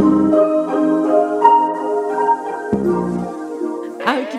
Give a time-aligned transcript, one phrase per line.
[0.00, 0.49] Thank you.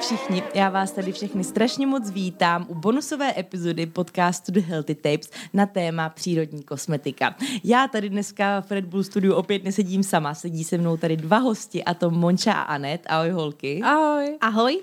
[0.01, 5.29] Všichni, já vás tady všechny strašně moc vítám u bonusové epizody podcastu The Healthy Tapes
[5.53, 7.35] na téma přírodní kosmetika.
[7.63, 11.37] Já tady dneska v Red Bull Studiu opět nesedím sama, sedí se mnou tady dva
[11.37, 13.01] hosti a to Monča a Anet.
[13.07, 13.81] Ahoj holky.
[13.83, 14.37] Ahoj.
[14.41, 14.81] Ahoj.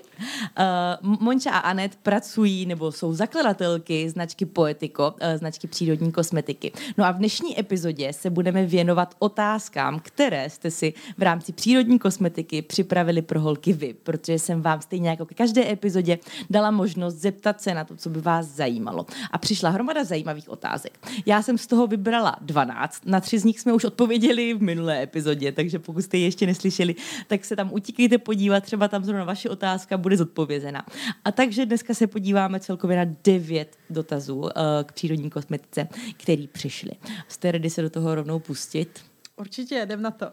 [1.03, 6.71] Uh, Monča a Anet pracují nebo jsou zakladatelky značky Poetico, uh, značky přírodní kosmetiky.
[6.97, 11.99] No a v dnešní epizodě se budeme věnovat otázkám, které jste si v rámci přírodní
[11.99, 17.15] kosmetiky připravili pro holky vy, protože jsem vám stejně jako ke každé epizodě dala možnost
[17.15, 19.05] zeptat se na to, co by vás zajímalo.
[19.31, 21.07] A přišla hromada zajímavých otázek.
[21.25, 25.03] Já jsem z toho vybrala 12, na tři z nich jsme už odpověděli v minulé
[25.03, 26.95] epizodě, takže pokud jste ji ještě neslyšeli,
[27.27, 30.85] tak se tam utíkejte podívat, třeba tam zrovna vaše otázka bude zodpovězena.
[31.25, 34.49] A takže dneska se podíváme celkově na devět dotazů uh,
[34.83, 36.91] k přírodní kosmetice, který přišli.
[37.27, 38.99] Jste se do toho rovnou pustit?
[39.35, 40.25] Určitě, jdem na to.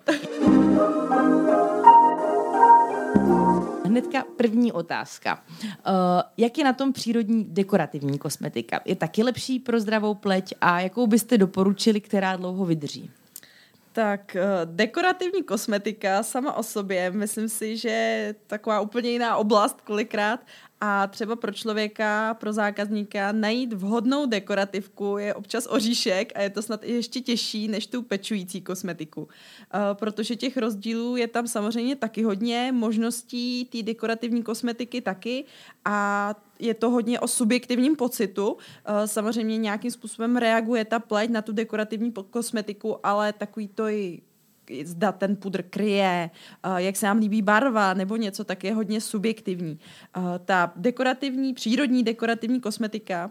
[3.96, 5.44] Hnedka první otázka.
[5.62, 5.64] Uh,
[6.36, 8.80] jak je na tom přírodní dekorativní kosmetika?
[8.84, 13.10] Je taky lepší pro zdravou pleť a jakou byste doporučili, která dlouho vydrží?
[13.92, 20.40] Tak dekorativní kosmetika sama o sobě, myslím si, že je taková úplně jiná oblast kolikrát
[20.80, 26.62] a třeba pro člověka, pro zákazníka najít vhodnou dekorativku je občas oříšek a je to
[26.62, 29.20] snad ještě těžší než tu pečující kosmetiku.
[29.20, 29.28] Uh,
[29.92, 35.44] protože těch rozdílů je tam samozřejmě taky hodně, možností té dekorativní kosmetiky taky
[35.84, 38.52] a je to hodně o subjektivním pocitu.
[38.52, 38.58] Uh,
[39.06, 44.20] samozřejmě nějakým způsobem reaguje ta pleť na tu dekorativní kosmetiku, ale takový to i
[44.84, 46.30] zda ten pudr kryje,
[46.76, 49.78] jak se nám líbí barva nebo něco, tak je hodně subjektivní.
[50.44, 53.30] Ta dekorativní, přírodní dekorativní kosmetika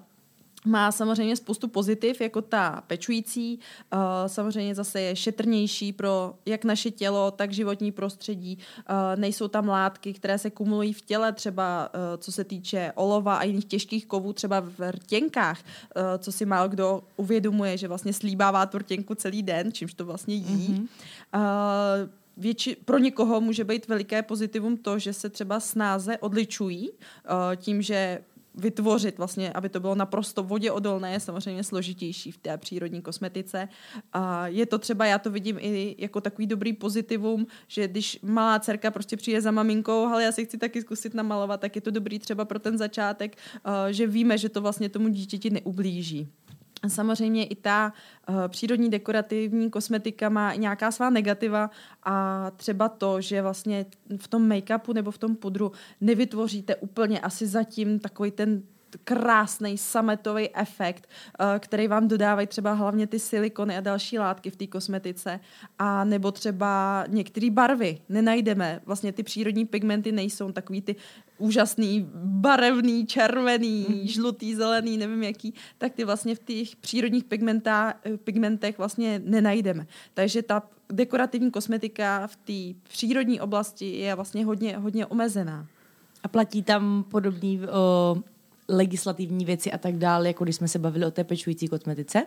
[0.66, 3.59] má samozřejmě spoustu pozitiv, jako ta pečující,
[3.94, 8.58] uh, samozřejmě zase je šetrnější pro jak naše tělo, tak životní prostředí.
[8.58, 13.36] Uh, nejsou tam látky, které se kumulují v těle, třeba uh, co se týče olova
[13.36, 15.59] a jiných těžkých kovů, třeba v rtěnkách,
[16.17, 20.36] co si málo kdo uvědomuje, že vlastně slíbává tu rtěnku celý den, čímž to vlastně
[20.36, 20.67] jí.
[20.70, 20.87] Mm-hmm.
[21.36, 27.55] Uh, větši, pro někoho může být veliké pozitivum to, že se třeba snáze odličují uh,
[27.55, 28.20] tím, že
[28.58, 33.67] vytvořit vlastně, aby to bylo naprosto vodě odolné, je samozřejmě složitější v té přírodní kosmetice.
[34.14, 38.60] A je to třeba, já to vidím i jako takový dobrý pozitivum, že když malá
[38.60, 41.92] dcerka prostě přijde za maminkou, ale já si chci taky zkusit namalovat, tak je to
[41.92, 43.38] dobrý třeba pro ten začátek,
[43.89, 46.27] že víme, že to vlastně tomu dítěti neublíží.
[46.87, 47.93] Samozřejmě i ta
[48.30, 51.69] uh, přírodní dekorativní kosmetika má nějaká svá negativa
[52.03, 53.86] a třeba to, že vlastně
[54.17, 55.71] v tom make-upu nebo v tom pudru
[56.02, 58.63] nevytvoříte úplně asi zatím takový ten
[59.04, 61.08] krásný sametový efekt,
[61.39, 65.39] uh, který vám dodávají třeba hlavně ty silikony a další látky v té kosmetice.
[65.80, 68.82] A nebo třeba některé barvy nenajdeme.
[68.86, 70.95] Vlastně ty přírodní pigmenty nejsou takový ty
[71.38, 74.08] úžasný, barevný, červený, mm.
[74.08, 79.88] žlutý, zelený, nevím jaký, tak ty vlastně v těch přírodních pigmentá, pigmentech vlastně nenajdeme.
[80.14, 85.67] Takže ta dekorativní kosmetika v té přírodní oblasti je vlastně hodně, hodně omezená.
[86.23, 88.16] A platí tam podobný o,
[88.70, 92.26] legislativní věci a tak dále, jako když jsme se bavili o té pečující kosmetice?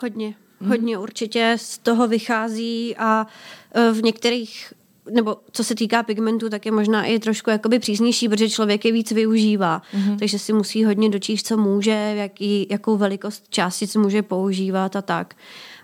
[0.00, 0.70] Hodně, hmm.
[0.70, 3.26] hodně určitě z toho vychází a
[3.74, 4.72] e, v některých
[5.10, 8.92] nebo co se týká pigmentu, tak je možná i trošku jakoby přísnější, protože člověk je
[8.92, 9.82] víc využívá.
[9.94, 10.18] Mm-hmm.
[10.18, 15.34] Takže si musí hodně dočíst, co může, jaký, jakou velikost částic může používat a tak.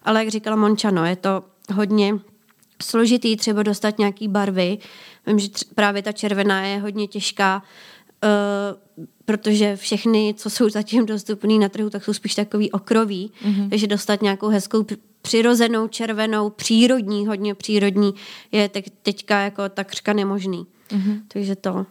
[0.03, 1.44] Ale jak říkala Monča, no, je to
[1.75, 2.19] hodně
[2.83, 4.78] složitý třeba dostat nějaký barvy.
[5.27, 7.62] Vím, že právě ta červená je hodně těžká,
[8.25, 8.84] uh,
[9.25, 13.71] protože všechny, co jsou zatím dostupné na trhu, tak jsou spíš takový okroví, mm-hmm.
[13.71, 14.87] takže dostat nějakou hezkou
[15.22, 18.15] přirozenou červenou, přírodní, hodně přírodní,
[18.53, 20.66] je teď, teďka jako takřka nemožný.
[20.88, 21.21] Mm-hmm.
[21.28, 21.87] Takže to.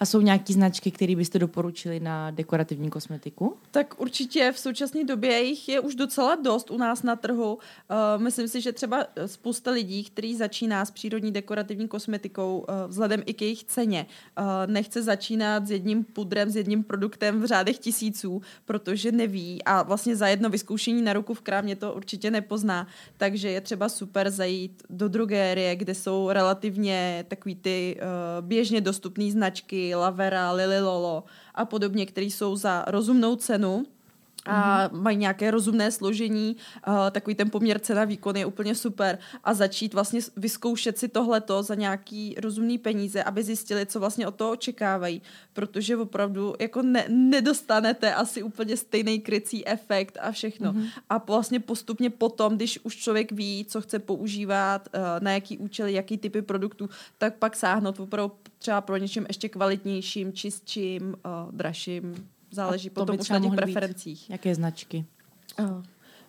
[0.00, 3.56] A jsou nějaké značky, které byste doporučili na dekorativní kosmetiku?
[3.70, 7.54] Tak určitě v současné době jich je už docela dost u nás na trhu.
[7.54, 13.22] Uh, myslím si, že třeba spousta lidí, kteří začíná s přírodní dekorativní kosmetikou, uh, vzhledem
[13.26, 14.06] i k jejich ceně,
[14.38, 19.82] uh, nechce začínat s jedním pudrem, s jedním produktem v řádech tisíců, protože neví a
[19.82, 22.86] vlastně za jedno vyzkoušení na ruku v krámě to určitě nepozná.
[23.16, 29.30] Takže je třeba super zajít do drogérie, kde jsou relativně takový ty uh, běžně dostupné
[29.30, 31.24] značky, Lavera, Lily Lolo
[31.54, 33.86] a podobně, které jsou za rozumnou cenu
[34.46, 36.56] a mají nějaké rozumné složení,
[37.10, 41.74] takový ten poměr cena výkon je úplně super a začít vlastně vyzkoušet si tohleto za
[41.74, 45.22] nějaký rozumný peníze, aby zjistili, co vlastně od toho očekávají,
[45.52, 50.72] protože opravdu jako ne, nedostanete asi úplně stejný krycí efekt a všechno.
[50.72, 50.86] Mm.
[51.10, 55.92] A vlastně postupně potom, když už člověk ví, co chce používat, uh, na jaký účely,
[55.92, 56.88] jaký typy produktů,
[57.18, 63.28] tak pak sáhnout opravdu třeba pro něčím ještě kvalitnějším, čistším, uh, dražším, záleží potom už
[63.28, 64.20] na těch preferencích.
[64.20, 64.30] Být.
[64.30, 65.04] Jaké značky?
[65.60, 65.82] Uh.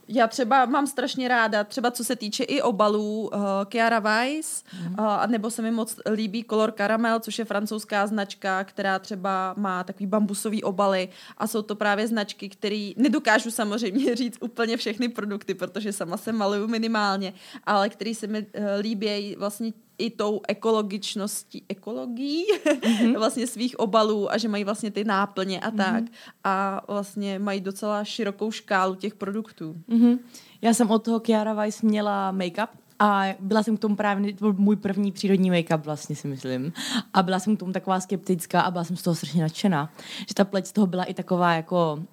[0.09, 3.39] Já třeba mám strašně ráda, třeba co se týče i obalů, uh,
[3.71, 4.95] Chiara Weiss, mm.
[4.99, 9.83] uh, nebo se mi moc líbí Color Caramel, což je francouzská značka, která třeba má
[9.83, 15.53] takový bambusový obaly a jsou to právě značky, které nedokážu samozřejmě říct úplně všechny produkty,
[15.53, 17.33] protože sama se maluju minimálně,
[17.63, 23.17] ale který se mi uh, líbí vlastně i tou ekologičností, ekologií mm-hmm.
[23.17, 26.03] vlastně svých obalů a že mají vlastně ty náplně a tak.
[26.03, 26.11] Mm-hmm.
[26.43, 29.75] A vlastně mají docela širokou škálu těch produktů.
[29.89, 30.19] Mm-hmm.
[30.61, 32.67] Já jsem od toho Kiara Weiss měla make-up
[32.99, 36.73] a byla jsem k tomu právě, to byl můj první přírodní make-up vlastně si myslím.
[37.13, 39.93] A byla jsem k tomu taková skeptická a byla jsem z toho strašně nadšená.
[40.27, 42.03] Že ta pleť z toho byla i taková jako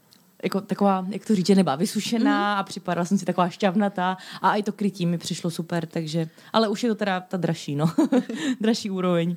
[0.45, 2.61] jako taková, jak to říct, že nebyla vysušená mm.
[2.61, 6.69] a připadala jsem si taková šťavnatá a i to krytí mi přišlo super, takže, ale
[6.69, 7.87] už je to teda ta dražší, no,
[8.61, 9.37] dražší úroveň.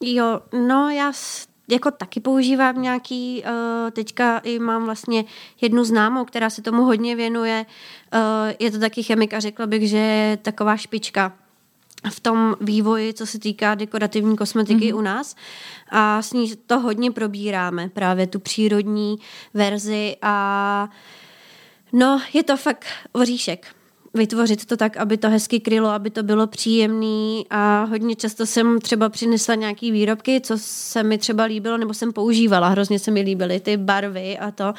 [0.00, 1.12] Jo, no já
[1.70, 5.24] jako taky používám nějaký, uh, teďka i mám vlastně
[5.60, 7.66] jednu známou, která se tomu hodně věnuje,
[8.14, 8.20] uh,
[8.58, 11.32] je to taky chemik a řekla bych, že je taková špička
[12.10, 14.98] v tom vývoji, co se týká dekorativní kosmetiky mm-hmm.
[14.98, 15.36] u nás.
[15.88, 19.16] A s ní to hodně probíráme, právě tu přírodní
[19.54, 20.88] verzi a
[21.92, 23.74] no, je to fakt oříšek
[24.14, 28.80] vytvořit to tak, aby to hezky krylo, aby to bylo příjemný a hodně často jsem
[28.80, 33.20] třeba přinesla nějaký výrobky, co se mi třeba líbilo, nebo jsem používala, hrozně se mi
[33.20, 34.74] líbily ty barvy a to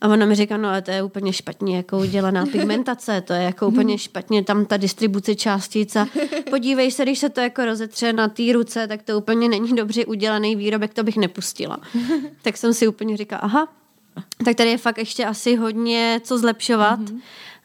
[0.00, 3.42] a ona mi říká, no ale to je úplně špatně jako udělaná pigmentace, to je
[3.42, 6.06] jako úplně špatně tam ta distribuce částic a
[6.50, 10.06] podívej se, když se to jako rozetře na té ruce, tak to úplně není dobře
[10.06, 11.78] udělaný výrobek, to bych nepustila.
[12.42, 13.68] tak jsem si úplně říkala, aha,
[14.44, 17.00] tak tady je fakt ještě asi hodně co zlepšovat.
[17.00, 17.20] Mm-hmm.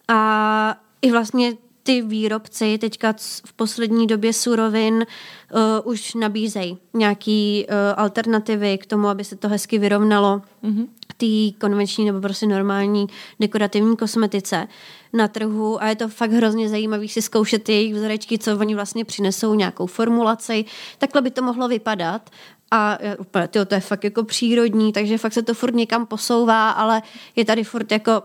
[0.07, 1.53] A i vlastně
[1.83, 3.13] ty výrobci teďka
[3.45, 9.49] v poslední době surovin uh, už nabízejí nějaký uh, alternativy k tomu, aby se to
[9.49, 10.87] hezky vyrovnalo mm-hmm.
[11.17, 13.07] té konvenční nebo prostě normální
[13.39, 14.67] dekorativní kosmetice
[15.13, 19.05] na trhu a je to fakt hrozně zajímavý si zkoušet jejich vzorečky, co oni vlastně
[19.05, 20.65] přinesou, nějakou formulaci.
[20.97, 22.29] Takhle by to mohlo vypadat
[22.71, 26.69] a úplně, tyjo, to je fakt jako přírodní, takže fakt se to furt někam posouvá,
[26.69, 27.01] ale
[27.35, 28.23] je tady furt jako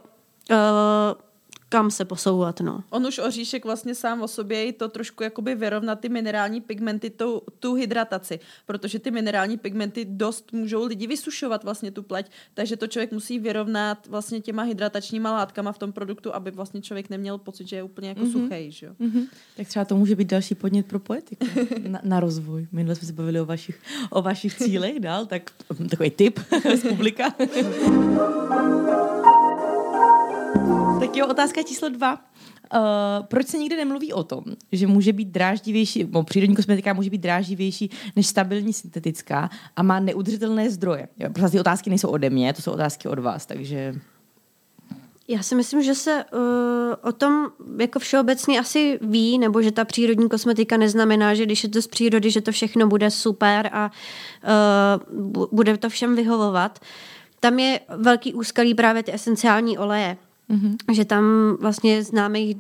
[0.51, 1.28] uh,
[1.69, 2.85] kam se posouvat, no.
[2.91, 7.11] On už oříšek vlastně sám o sobě i to trošku jakoby vyrovnat ty minerální pigmenty,
[7.11, 12.77] tu, tu hydrataci, protože ty minerální pigmenty dost můžou lidi vysušovat vlastně tu pleť, takže
[12.77, 17.39] to člověk musí vyrovnat vlastně těma hydratačníma látkama v tom produktu, aby vlastně člověk neměl
[17.39, 18.33] pocit, že je úplně jako mm-hmm.
[18.33, 18.93] suchý, že jo.
[19.01, 19.27] Mm-hmm.
[19.57, 21.47] Tak třeba to může být další podnět pro poetiku
[21.89, 22.67] na, na rozvoj.
[22.73, 23.81] Minule jsme se bavili o vašich,
[24.11, 25.51] o vašich cílech dál, tak
[25.91, 26.41] takový tip
[26.77, 27.35] z publika.
[31.19, 32.13] Jo, otázka číslo dva.
[32.75, 32.81] Uh,
[33.27, 37.21] proč se nikdy nemluví o tom, že může být dráždivější, no, přírodní kosmetika může být
[37.21, 41.09] dráždivější než stabilní syntetická a má neudržitelné zdroje?
[41.19, 43.95] Jo, protože ty otázky nejsou ode mě, to jsou otázky od vás, takže...
[45.29, 46.41] Já si myslím, že se uh,
[47.03, 47.47] o tom
[47.79, 51.87] jako všeobecně asi ví, nebo že ta přírodní kosmetika neznamená, že když je to z
[51.87, 53.91] přírody, že to všechno bude super a
[55.15, 56.79] uh, bude to všem vyhovovat.
[57.41, 60.17] Tam je velký úskalí právě ty esenciální oleje.
[60.51, 60.77] Mm-hmm.
[60.93, 61.25] Že tam
[61.61, 62.57] vlastně známe jich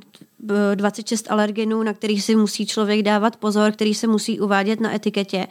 [0.75, 5.47] 26 alergenů, na kterých si musí člověk dávat pozor, který se musí uvádět na etiketě.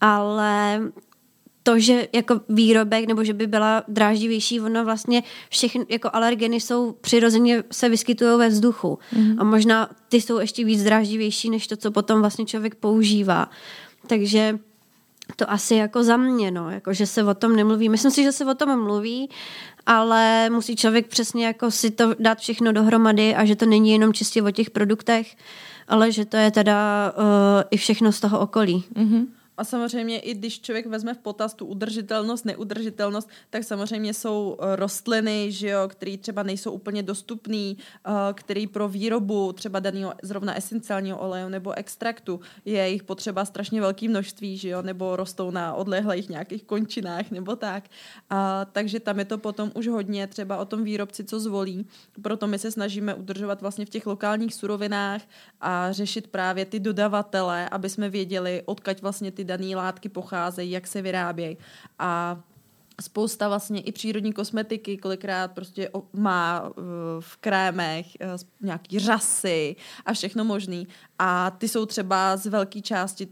[0.00, 0.80] Ale
[1.62, 6.92] to, že jako výrobek nebo že by byla dráždivější, ono vlastně všechny jako alergeny jsou
[6.92, 8.98] přirozeně se vyskytují ve vzduchu.
[9.12, 9.34] Mm-hmm.
[9.38, 13.50] A možná ty jsou ještě víc dráždivější, než to, co potom vlastně člověk používá.
[14.06, 14.58] Takže
[15.36, 17.88] to asi jako za mě, no, jako že se o tom nemluví.
[17.88, 19.30] Myslím si, že se o tom mluví,
[19.86, 24.12] ale musí člověk přesně jako si to dát všechno dohromady a že to není jenom
[24.12, 25.36] čistě o těch produktech,
[25.88, 28.84] ale že to je teda uh, i všechno z toho okolí.
[28.94, 29.26] Mm-hmm.
[29.58, 34.76] A samozřejmě i když člověk vezme v potaz tu udržitelnost, neudržitelnost, tak samozřejmě jsou eh,
[34.76, 40.56] rostliny, že jo, které třeba nejsou úplně dostupné, eh, který pro výrobu třeba daného zrovna
[40.56, 45.74] esenciálního oleje nebo extraktu je jich potřeba strašně velké množství, že jo, nebo rostou na
[45.74, 47.84] odlehlých nějakých končinách nebo tak.
[48.30, 51.86] A, takže tam je to potom už hodně třeba o tom výrobci, co zvolí.
[52.22, 55.22] Proto my se snažíme udržovat vlastně v těch lokálních surovinách
[55.60, 60.86] a řešit právě ty dodavatele, aby jsme věděli, odkaď vlastně ty dané látky pocházejí, jak
[60.86, 61.56] se vyrábějí.
[61.98, 62.40] A
[63.00, 66.72] spousta vlastně i přírodní kosmetiky, kolikrát prostě má
[67.20, 68.06] v krémech
[68.60, 69.76] nějaký řasy
[70.06, 70.88] a všechno možný.
[71.18, 73.28] A ty jsou třeba z velké části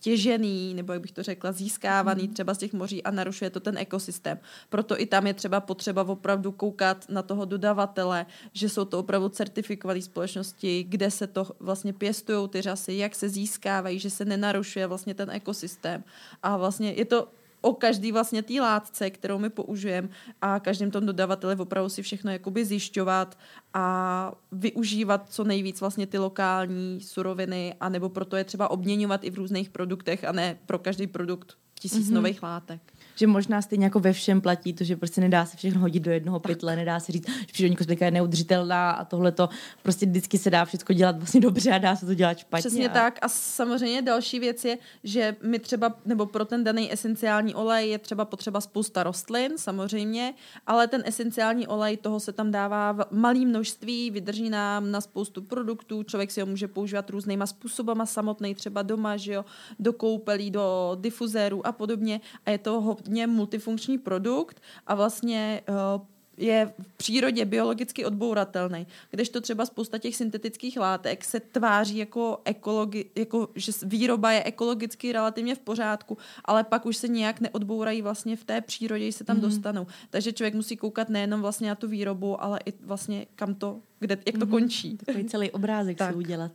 [0.00, 2.34] těžený, nebo jak bych to řekla, získávaný mm.
[2.34, 4.38] třeba z těch moří a narušuje to ten ekosystém.
[4.68, 9.28] Proto i tam je třeba potřeba opravdu koukat na toho dodavatele, že jsou to opravdu
[9.28, 14.86] certifikované společnosti, kde se to vlastně pěstují ty řasy, jak se získávají, že se nenarušuje
[14.86, 16.04] vlastně ten ekosystém.
[16.42, 17.28] A vlastně je to
[17.64, 20.08] o každý vlastně té látce, kterou my použijeme
[20.42, 23.38] a každým tom dodavateli opravdu si všechno jakoby zjišťovat
[23.74, 29.30] a využívat co nejvíc vlastně ty lokální suroviny a nebo proto je třeba obměňovat i
[29.30, 32.14] v různých produktech a ne pro každý produkt tisíc mm-hmm.
[32.14, 35.80] nových látek že možná stejně jako ve všem platí to, že prostě nedá se všechno
[35.80, 39.48] hodit do jednoho pytle, nedá se říct, že přírodní kosmetika je neudržitelná a tohle to
[39.82, 42.60] prostě vždycky se dá všechno dělat vlastně dobře a dá se to dělat špatně.
[42.60, 42.92] Přesně a...
[42.92, 43.18] tak.
[43.22, 47.98] A samozřejmě další věc je, že my třeba, nebo pro ten daný esenciální olej je
[47.98, 50.34] třeba potřeba spousta rostlin, samozřejmě,
[50.66, 55.42] ale ten esenciální olej, toho se tam dává v malý množství, vydrží nám na spoustu
[55.42, 59.44] produktů, člověk si ho může používat různýma způsobama samotný, třeba doma, že jo,
[59.78, 62.20] do koupelí, do difuzérů a podobně.
[62.46, 66.06] A je to hodně multifunkční produkt a vlastně uh,
[66.36, 68.86] je v přírodě biologicky odbouratelný.
[69.32, 75.12] to třeba spousta těch syntetických látek se tváří jako, ekologi, jako že výroba je ekologicky
[75.12, 79.36] relativně v pořádku, ale pak už se nějak neodbourají vlastně v té přírodě, se tam
[79.36, 79.40] mm-hmm.
[79.40, 79.86] dostanou.
[80.10, 84.18] Takže člověk musí koukat nejenom vlastně na tu výrobu, ale i vlastně kam to, kde,
[84.26, 84.50] jak to mm-hmm.
[84.50, 84.96] končí.
[84.96, 86.10] Takový celý obrázek tak.
[86.10, 86.52] si udělat.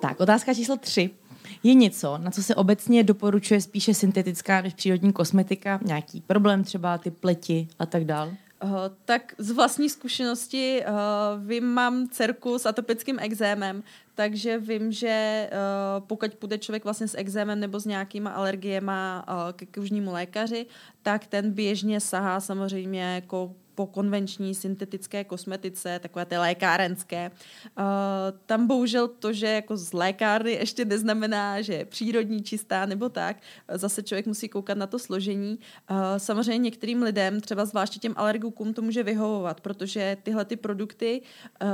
[0.00, 1.10] tak, otázka číslo tři
[1.64, 5.80] je něco, na co se obecně doporučuje spíše syntetická než přírodní kosmetika?
[5.84, 8.32] Nějaký problém třeba, ty pleti a tak dál?
[8.64, 8.70] Uh,
[9.04, 13.82] tak z vlastní zkušenosti uh, vím, mám dcerku s atopickým exémem,
[14.14, 19.52] takže vím, že uh, pokud půjde člověk vlastně s exémem nebo s nějakýma alergiema uh,
[19.52, 20.66] ke kůžnímu lékaři,
[21.02, 27.30] tak ten běžně sahá samozřejmě jako po konvenční syntetické kosmetice, takové té lékárenské.
[27.30, 27.84] Uh,
[28.46, 33.36] tam bohužel to, že jako z lékárny ještě neznamená, že je přírodní, čistá nebo tak.
[33.68, 35.58] Zase člověk musí koukat na to složení.
[35.90, 41.22] Uh, samozřejmě některým lidem, třeba zvláště těm alergikům, to může vyhovovat, protože tyhle ty produkty
[41.62, 41.68] uh,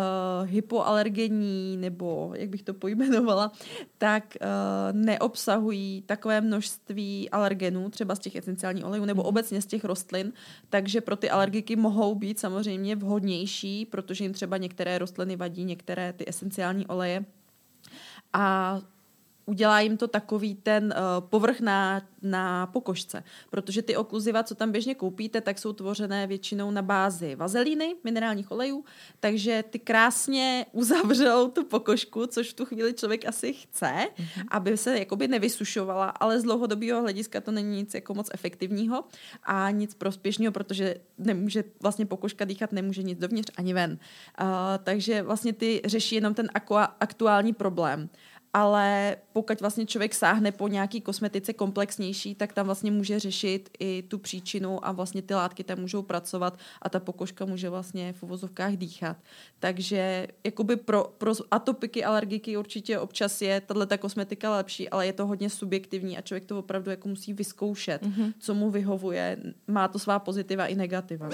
[0.49, 3.52] hypoalergenní nebo jak bych to pojmenovala,
[3.99, 4.47] tak uh,
[4.92, 9.28] neobsahují takové množství alergenů, třeba z těch esenciálních olejů nebo mhm.
[9.28, 10.33] obecně z těch rostlin,
[10.71, 16.13] takže pro ty alergiky mohou být samozřejmě vhodnější, protože jim třeba některé rostliny vadí, některé
[16.13, 17.25] ty esenciální oleje.
[18.33, 18.79] A
[19.50, 23.25] udělá jim to takový ten uh, povrch na, na pokožce.
[23.50, 28.50] Protože ty okluziva, co tam běžně koupíte, tak jsou tvořené většinou na bázi vazelíny, minerálních
[28.50, 28.85] olejů,
[29.21, 34.45] takže ty krásně uzavřou tu pokožku, což v tu chvíli člověk asi chce, mm-hmm.
[34.50, 39.04] aby se jakoby nevysušovala, ale z dlouhodobého hlediska to není nic jako moc efektivního
[39.42, 43.99] a nic prospěšného, protože nemůže vlastně pokožka dýchat, nemůže nic dovnitř ani ven.
[44.40, 44.47] Uh,
[44.83, 46.49] takže vlastně ty řeší jenom ten
[47.00, 48.09] aktuální problém
[48.52, 54.02] ale pokud vlastně člověk sáhne po nějaký kosmetice komplexnější, tak tam vlastně může řešit i
[54.02, 58.23] tu příčinu a vlastně ty látky tam můžou pracovat a ta pokožka může vlastně v
[58.23, 59.16] uvozovkách dýchat.
[59.59, 65.26] Takže jakoby pro, pro atopiky, alergiky určitě občas je tato kosmetika lepší, ale je to
[65.26, 68.33] hodně subjektivní a člověk to opravdu jako musí vyzkoušet, mm-hmm.
[68.38, 69.37] co mu vyhovuje.
[69.69, 71.28] Má to svá pozitiva i negativa.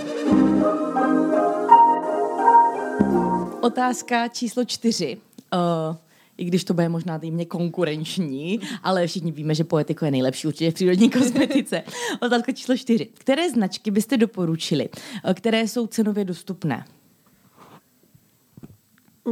[3.60, 5.18] Otázka číslo čtyři.
[5.54, 5.96] Uh,
[6.38, 10.70] i když to bude možná týmně konkurenční, ale všichni víme, že poetiko je nejlepší určitě
[10.70, 11.82] v přírodní kosmetice.
[12.20, 13.08] Otázka číslo čtyři.
[13.14, 14.88] Které značky byste doporučili,
[15.24, 16.84] eh, které jsou cenově dostupné?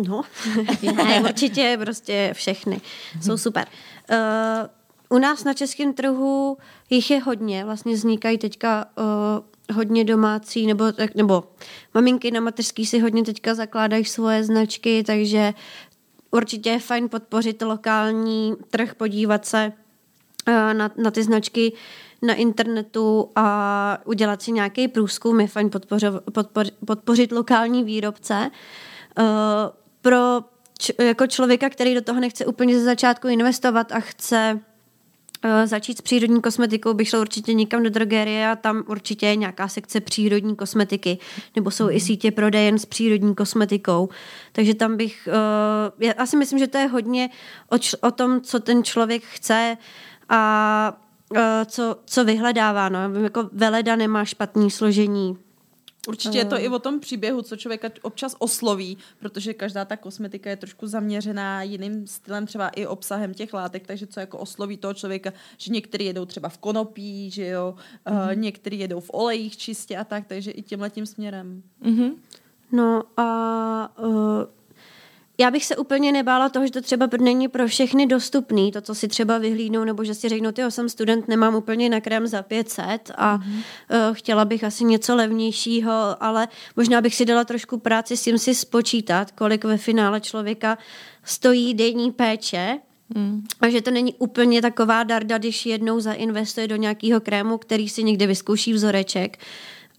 [0.09, 0.23] No,
[0.97, 2.81] ne, určitě prostě všechny.
[3.23, 3.67] Jsou super.
[4.11, 6.59] Uh, u nás na českém trhu
[6.91, 10.85] jich je hodně, vlastně vznikají teďka uh, hodně domácí, nebo,
[11.15, 11.45] nebo
[11.95, 15.55] maminky na mateřský si hodně teďka zakládají svoje značky, takže
[16.35, 19.73] určitě je fajn podpořit lokální trh, podívat se
[20.47, 21.73] eh, na, na ty značky
[22.23, 25.41] na internetu a udělat si nějaký průzkum.
[25.41, 28.51] Je fajn podpořit, podpořit, podpořit lokální výrobce.
[29.19, 29.25] Uh,
[30.03, 30.41] pro
[30.79, 34.74] č, jako člověka, který do toho nechce úplně ze začátku investovat a chce Eh,
[35.65, 39.69] začít s přírodní kosmetikou, bych šla určitě někam do drogerie a tam určitě je nějaká
[39.69, 41.19] sekce přírodní kosmetiky,
[41.57, 42.01] nebo jsou i mhm.
[42.01, 44.09] sítě prodejen s přírodní kosmetikou.
[44.53, 47.31] Takže tam bych, uh, já asi myslím, že to je hodně
[47.71, 49.77] o, o tom, co ten člověk chce
[50.29, 50.97] a
[51.31, 52.89] uh, co, co vyhledává.
[52.89, 52.99] No.
[53.23, 55.39] Jako veleda nemá špatný složení
[56.09, 60.51] Určitě je to i o tom příběhu, co člověka občas osloví, protože každá ta kosmetika
[60.51, 64.95] je trošku zaměřená jiným stylem, třeba i obsahem těch látek, takže co jako osloví toho
[64.95, 67.75] člověka, že některý jedou třeba v konopí, že jo,
[68.07, 68.31] mm-hmm.
[68.31, 71.63] uh, některý jedou v olejích čistě a tak, takže i tímhle tím směrem.
[71.83, 72.13] Mm-hmm.
[72.73, 74.45] No a uh,
[75.39, 78.95] já bych se úplně nebála toho, že to třeba není pro všechny dostupný, to, co
[78.95, 82.43] si třeba vyhlídnou, nebo že si řeknou, ty jsem student, nemám úplně na krém za
[82.43, 82.85] 500
[83.17, 83.63] a mm-hmm.
[84.09, 88.39] uh, chtěla bych asi něco levnějšího, ale možná bych si dala trošku práci s tím
[88.39, 90.79] si spočítat, kolik ve finále člověka
[91.25, 92.79] stojí denní péče,
[93.15, 93.45] Mm.
[93.61, 98.03] A že to není úplně taková darda, když jednou zainvestuje do nějakého krému, který si
[98.03, 99.39] někde vyzkouší vzoreček,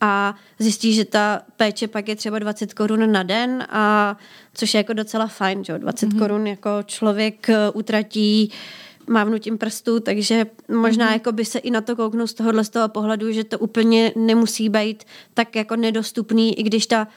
[0.06, 4.18] a zjistí, že ta péče pak je třeba 20 korun na den, a
[4.54, 6.20] což je jako docela fajn, že 20 mm-hmm.
[6.20, 8.52] korun jako člověk eh, utratí
[9.08, 11.14] mávnutím prstů, takže možná mm-hmm.
[11.14, 14.12] jako by se i na to kouknout z tohohle z toho pohledu, že to úplně
[14.16, 17.08] nemusí být tak jako nedostupný, i když ta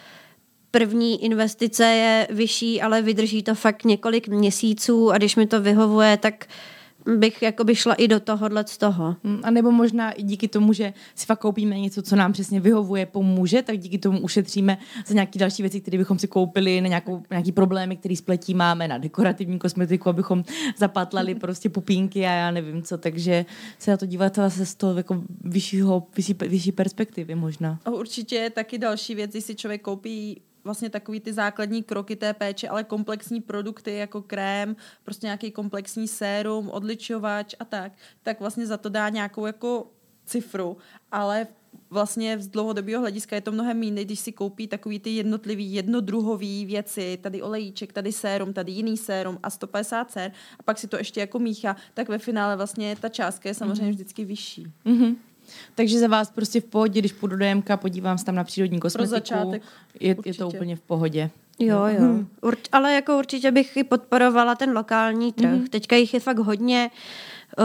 [0.71, 6.17] první investice je vyšší, ale vydrží to fakt několik měsíců a když mi to vyhovuje,
[6.17, 6.78] tak uh,
[7.17, 9.17] bych jakoby šla i do tohohle z toho.
[9.23, 12.61] Mm, a nebo možná i díky tomu, že si fakt koupíme něco, co nám přesně
[12.61, 16.89] vyhovuje, pomůže, tak díky tomu ušetříme za nějaké další věci, které bychom si koupili, na
[16.89, 20.45] nějakou, nějaký problémy, které spletí máme, na dekorativní kosmetiku, abychom
[20.77, 23.47] zapatlali prostě pupínky a já nevím co, takže
[23.79, 27.81] se na to dívat zase z toho jako vyššího, vyšší, vyšší perspektivy možná.
[27.85, 32.35] A určitě taky další věc, když si člověk koupí vlastně takový ty základní kroky té
[32.35, 38.67] péče, ale komplexní produkty jako krém, prostě nějaký komplexní sérum, odličovač a tak, tak vlastně
[38.67, 39.91] za to dá nějakou jako
[40.27, 40.77] cifru,
[41.13, 41.47] ale
[41.91, 46.67] vlastně z dlouhodobého hlediska je to mnohem méně, když si koupí takový ty jednotlivý, jednodruhový
[46.67, 50.97] věci, tady olejíček, tady sérum, tady jiný sérum a 150 sér a pak si to
[50.97, 53.95] ještě jako míchá, tak ve finále vlastně ta částka je samozřejmě mm-hmm.
[53.95, 54.67] vždycky vyšší.
[54.85, 55.17] Mm-hmm.
[55.75, 58.81] Takže za vás prostě v pohodě, když půjdu do DMK, podívám se tam na přírodní
[58.81, 59.11] kosmetiku.
[59.11, 59.63] Pro začátek.
[60.01, 61.31] Je, je to úplně v pohodě.
[61.59, 62.01] Jo, jo.
[62.01, 62.29] Hmm.
[62.43, 65.51] Urč, ale jako určitě bych i podporovala ten lokální trh.
[65.51, 65.67] Hmm.
[65.67, 66.91] Teďka jich je fakt hodně.
[67.59, 67.65] Uh,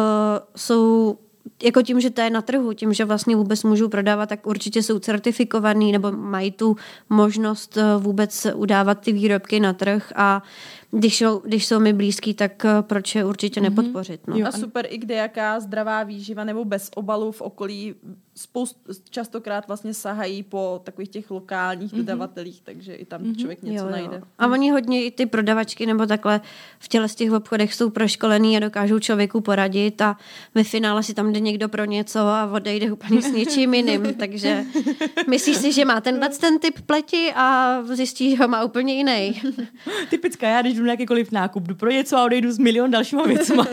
[0.55, 1.17] jsou
[1.63, 4.83] jako tím, že to je na trhu, tím, že vlastně vůbec můžou prodávat, tak určitě
[4.83, 6.75] jsou certifikovaný nebo mají tu
[7.09, 10.43] možnost eh, vůbec udávat ty výrobky na trh a
[10.95, 13.63] když jsou, když jsou mi blízký, tak eh, proč je určitě mm-hmm.
[13.63, 14.27] nepodpořit.
[14.27, 14.37] No.
[14.37, 17.95] Jo, a super i kde jaká zdravá výživa nebo bez obalu v okolí
[18.35, 18.77] spoust,
[19.09, 21.97] častokrát vlastně sahají po takových těch lokálních mm-hmm.
[21.97, 23.37] dodavatelích, takže i tam mm-hmm.
[23.37, 23.91] člověk něco jo, jo.
[23.91, 24.21] najde.
[24.39, 26.41] A oni hodně i ty prodavačky nebo takhle
[26.79, 30.17] v těle z těch obchodech jsou proškolený a dokážou člověku poradit a
[30.55, 34.63] ve finále si tam jde někdo pro něco a odejde úplně s něčím jiným, takže
[35.29, 39.41] myslíš si, že má tenhle ten typ pleti a zjistí, že ho má úplně jiný.
[40.09, 43.67] Typická, já když na jakýkoliv nákup, jdu pro něco a odejdu s milion dalšíma věcma.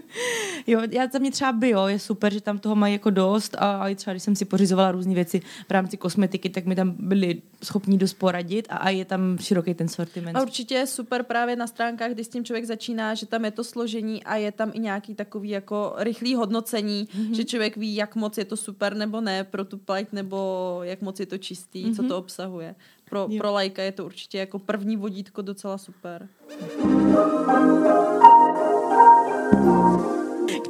[0.66, 3.88] jo, já za mě třeba bio, je super, že tam toho mají jako dost a
[3.88, 7.42] i třeba, když jsem si pořizovala různé věci v rámci kosmetiky, tak mi tam byli
[7.64, 10.36] schopni dost poradit a, a je tam široký ten sortiment.
[10.36, 13.50] A určitě je super právě na stránkách, kdy s tím člověk začíná, že tam je
[13.50, 17.34] to složení a je tam i nějaký takový jako rychlý hodnocení, mm-hmm.
[17.34, 21.02] že člověk ví, jak moc je to super nebo ne pro tu pleť, nebo jak
[21.02, 21.96] moc je to čistý, mm-hmm.
[21.96, 22.74] co to obsahuje.
[23.04, 26.28] Pro, pro lajka je to určitě jako první vodítko docela super.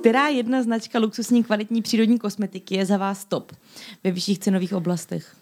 [0.00, 3.52] Která jedna značka luxusní kvalitní přírodní kosmetiky je za vás top
[4.04, 5.39] ve vyšších cenových oblastech?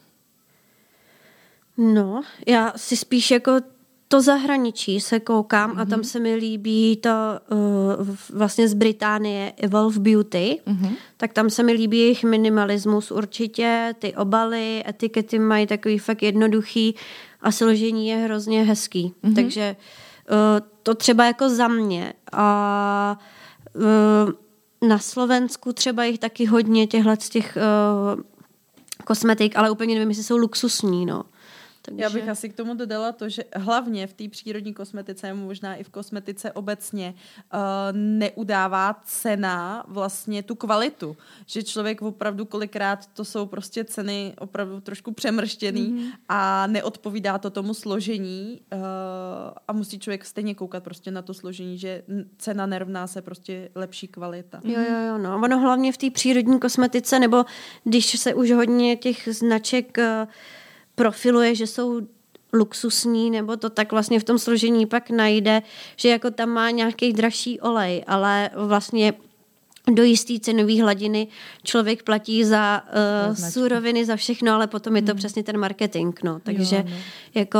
[1.78, 3.52] No, já si spíš jako
[4.08, 5.80] to zahraničí se koukám mm-hmm.
[5.80, 6.04] a tam mhm.
[6.04, 7.10] se mi líbí to
[7.50, 10.96] uh, vlastně z Británie Evolve Beauty, mm-hmm.
[11.16, 16.94] tak tam se mi líbí jejich minimalismus určitě, ty obaly, etikety mají takový fakt jednoduchý
[17.40, 19.34] a složení je hrozně hezký, mm-hmm.
[19.34, 19.76] takže
[20.30, 20.36] uh,
[20.82, 23.18] to třeba jako za mě a
[23.74, 27.58] uh, na Slovensku třeba jich taky hodně těchhle z těch
[28.16, 28.22] uh,
[29.04, 31.24] kosmetik, ale úplně nevím, jestli jsou luxusní, no.
[31.88, 32.02] Takže...
[32.02, 35.84] Já bych asi k tomu dodala to, že hlavně v té přírodní kosmetice, možná i
[35.84, 37.14] v kosmetice obecně,
[37.54, 37.60] uh,
[37.92, 41.16] neudává cena vlastně tu kvalitu.
[41.46, 46.12] Že člověk opravdu kolikrát to jsou prostě ceny opravdu trošku přemrštěný mm-hmm.
[46.28, 48.78] a neodpovídá to tomu složení uh,
[49.68, 52.02] a musí člověk stejně koukat prostě na to složení, že
[52.38, 54.60] cena nerovná se prostě lepší kvalita.
[54.64, 55.40] Jo, jo, jo, no.
[55.44, 57.44] Ono hlavně v té přírodní kosmetice, nebo
[57.84, 60.28] když se už hodně těch značek uh,
[60.98, 62.00] profiluje, že jsou
[62.52, 65.62] luxusní, nebo to tak vlastně v tom složení pak najde,
[65.96, 69.12] že jako tam má nějaký dražší olej, ale vlastně
[69.92, 71.28] do jistý cenový hladiny
[71.64, 72.82] člověk platí za
[73.28, 75.18] uh, suroviny, za všechno, ale potom je to hmm.
[75.18, 76.40] přesně ten marketing, no.
[76.40, 76.96] Takže jo, no.
[77.34, 77.58] jako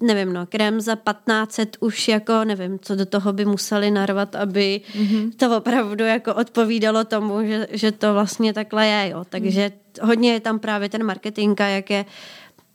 [0.00, 4.80] nevím, no, krém za 1500 už jako, nevím, co do toho by museli narvat, aby
[4.94, 5.32] mm-hmm.
[5.36, 9.24] to opravdu jako odpovídalo tomu, že, že to vlastně takhle je, jo.
[9.28, 9.72] Takže
[10.02, 10.08] mm.
[10.08, 12.04] hodně je tam právě ten marketing a jak je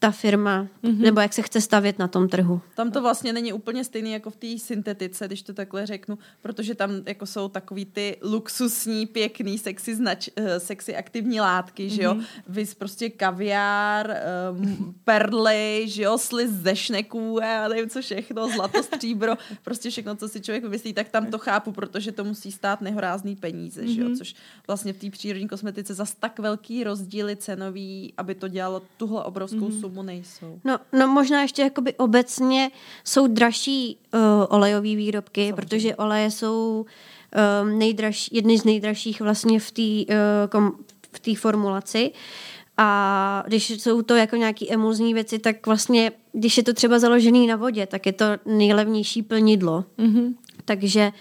[0.03, 0.99] ta firma, mm-hmm.
[0.99, 2.61] nebo jak se chce stavět na tom trhu.
[2.75, 6.75] Tam to vlastně není úplně stejný jako v té syntetice, když to takhle řeknu, protože
[6.75, 11.95] tam jako jsou takový ty luxusní, pěkný, sexy, znač, uh, sexy aktivní látky, mm-hmm.
[11.95, 14.15] že jo, vys prostě kaviár,
[14.51, 20.15] um, perly, že jo, sliz ze šneků já nevím co všechno, zlato, stříbro, prostě všechno,
[20.15, 23.95] co si člověk vymyslí, tak tam to chápu, protože to musí stát nehorázný peníze, mm-hmm.
[23.95, 24.35] že jo, což
[24.67, 29.69] vlastně v té přírodní kosmetice zas tak velký rozdíly cenový, aby to dělalo tuhle obrovskou
[29.69, 29.79] mm-hmm.
[29.79, 30.59] sumu nejsou.
[30.63, 32.71] No, no možná ještě jakoby obecně
[33.03, 35.53] jsou dražší uh, olejové výrobky, Samozřejmě.
[35.53, 36.85] protože oleje jsou
[37.63, 40.13] um, nejdražší, jedny z nejdražších vlastně v té
[40.61, 40.69] uh,
[41.13, 42.11] v té formulaci.
[42.77, 47.47] A když jsou to jako nějaké emulzní věci, tak vlastně, když je to třeba založený
[47.47, 49.85] na vodě, tak je to nejlevnější plnidlo.
[49.97, 50.33] Mm-hmm.
[50.65, 51.11] Takže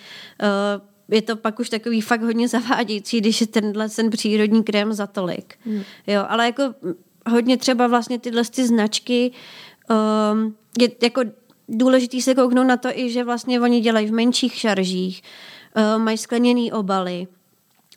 [0.42, 4.92] uh, je to pak už takový fakt hodně zavádějící, když je tenhle ten přírodní krém
[4.92, 5.54] za tolik.
[5.64, 5.82] Mm.
[6.06, 6.62] Jo, ale jako
[7.30, 9.32] hodně třeba vlastně tyhle ty značky
[10.32, 11.20] um, je jako
[11.68, 15.22] důležitý se kouknout na to i, že vlastně oni dělají v menších šaržích,
[15.76, 17.26] uh, mají skleněný obaly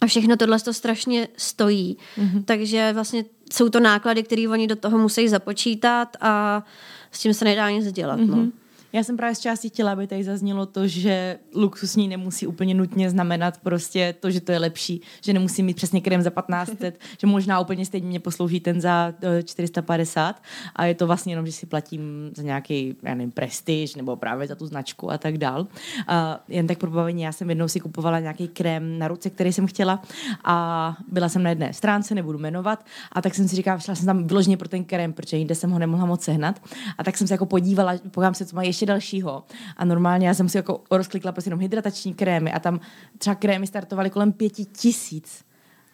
[0.02, 1.98] a všechno tohle to strašně stojí.
[2.18, 2.44] Mm-hmm.
[2.46, 6.64] Takže vlastně jsou to náklady, které oni do toho musí započítat a
[7.12, 8.20] s tím se nedá nic dělat.
[8.20, 8.36] Mm-hmm.
[8.36, 8.52] No.
[8.96, 13.10] Já jsem právě z části chtěla, aby tady zaznělo to, že luxusní nemusí úplně nutně
[13.10, 17.28] znamenat prostě to, že to je lepší, že nemusí mít přesně krem za 1500, že
[17.28, 20.42] možná úplně stejně mě poslouží ten za 450 eh,
[20.76, 24.48] a je to vlastně jenom, že si platím za nějaký, já nevím, prestiž nebo právě
[24.48, 25.68] za tu značku a tak dál.
[26.08, 29.54] A jen tak pro bavení, já jsem jednou si kupovala nějaký krém na ruce, který
[29.54, 30.02] jsem chtěla
[30.44, 34.06] a byla jsem na jedné stránce, nebudu jmenovat, a tak jsem si říkala, šla jsem
[34.06, 36.62] tam vyloženě pro ten krém, protože jinde jsem ho nemohla moc sehnat.
[36.98, 39.44] A tak jsem se jako podívala, podívám se, co má ještě ještě dalšího.
[39.78, 42.80] A normálně já jsem si jako rozklikla prostě jenom hydratační krémy a tam
[43.18, 45.44] třeba krémy startovaly kolem pěti tisíc.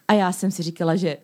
[0.08, 1.18] A já jsem si říkala, že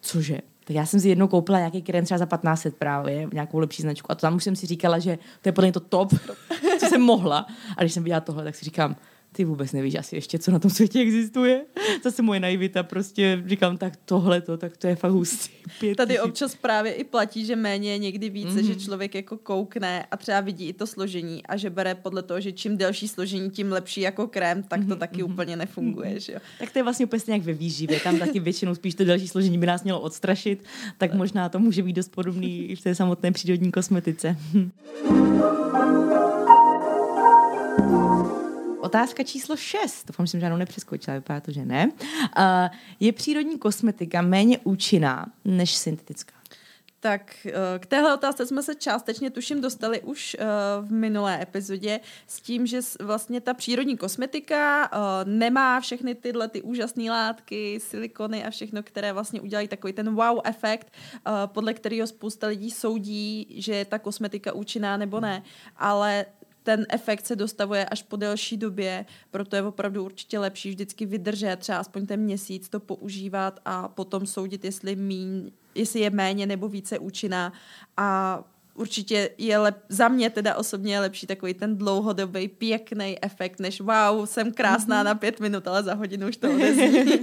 [0.00, 0.38] cože?
[0.64, 4.12] Tak já jsem si jednou koupila nějaký krém třeba za 1500 právě, nějakou lepší značku.
[4.12, 6.14] A to tam už jsem si říkala, že to je podle mě to top,
[6.80, 7.46] co jsem mohla.
[7.76, 8.96] A když jsem viděla tohle, tak si říkám,
[9.36, 11.64] ty vůbec nevíš asi ještě, co na tom světě existuje.
[12.04, 15.50] Zase moje naivita, prostě říkám, tak tohle to, tak to je fakt hustý.
[15.80, 18.66] Pět Tady občas právě i platí, že méně je někdy více, mm-hmm.
[18.66, 18.80] že mhm.
[18.80, 22.52] člověk jako koukne a třeba vidí i to složení a že bere podle toho, že
[22.52, 24.98] čím delší složení, tím lepší jako krém, tak to mm-hmm.
[24.98, 25.32] taky mm-hmm.
[25.32, 26.20] úplně nefunguje.
[26.20, 26.38] Že jo?
[26.58, 29.58] Tak to je vlastně úplně jak ve výživě, tam taky většinou spíš to delší složení
[29.58, 30.64] by nás mělo odstrašit,
[30.98, 34.36] tak možná to může být dost podobný i v té samotné přírodní kosmetice.
[38.86, 40.06] Otázka číslo 6.
[40.06, 41.90] Doufám, že jsem žádnou nepřeskočila, vypadá to, že ne.
[42.38, 42.42] Uh,
[43.00, 46.36] je přírodní kosmetika méně účinná než syntetická?
[47.00, 50.44] Tak eh, k téhle otázce jsme se částečně, tuším, dostali už eh,
[50.80, 54.90] v minulé epizodě s tím, že vlastně ta přírodní kosmetika
[55.24, 60.40] nemá všechny tyhle ty úžasné látky, silikony a všechno, které vlastně udělají takový ten wow
[60.44, 60.92] efekt,
[61.46, 65.42] podle kterého spousta lidí soudí, že je ta kosmetika účinná nebo ne.
[65.76, 66.26] Ale
[66.66, 71.56] ten efekt se dostavuje až po delší době, proto je opravdu určitě lepší vždycky vydržet
[71.56, 76.68] třeba aspoň ten měsíc to používat a potom soudit, jestli, míň, jestli je méně nebo
[76.68, 77.52] více účinná
[77.96, 78.40] a
[78.74, 83.80] určitě je lep, za mě teda osobně je lepší takový ten dlouhodobý pěkný efekt, než
[83.80, 85.04] wow, jsem krásná mm-hmm.
[85.04, 87.20] na pět minut, ale za hodinu už to odezní.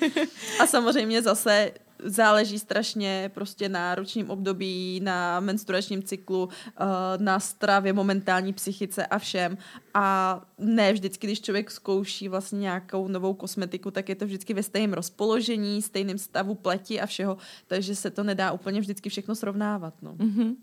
[0.60, 1.72] a samozřejmě zase
[2.04, 6.84] záleží strašně prostě na ročním období, na menstruačním cyklu, eh,
[7.18, 9.58] na stravě, momentální psychice a všem.
[9.94, 14.62] A ne vždycky, když člověk zkouší vlastně nějakou novou kosmetiku, tak je to vždycky ve
[14.62, 17.36] stejném rozpoložení, stejném stavu pleti a všeho,
[17.66, 19.94] takže se to nedá úplně vždycky všechno srovnávat.
[20.02, 20.12] No.
[20.12, 20.54] Mm-hmm.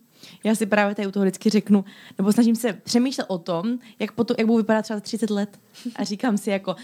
[0.44, 1.86] Já si právě tady u toho vždycky řeknu,
[2.18, 5.60] nebo snažím se přemýšlet o tom, jak, potom, jak budu vypadat třeba za 30 let.
[5.96, 6.76] A říkám si jako,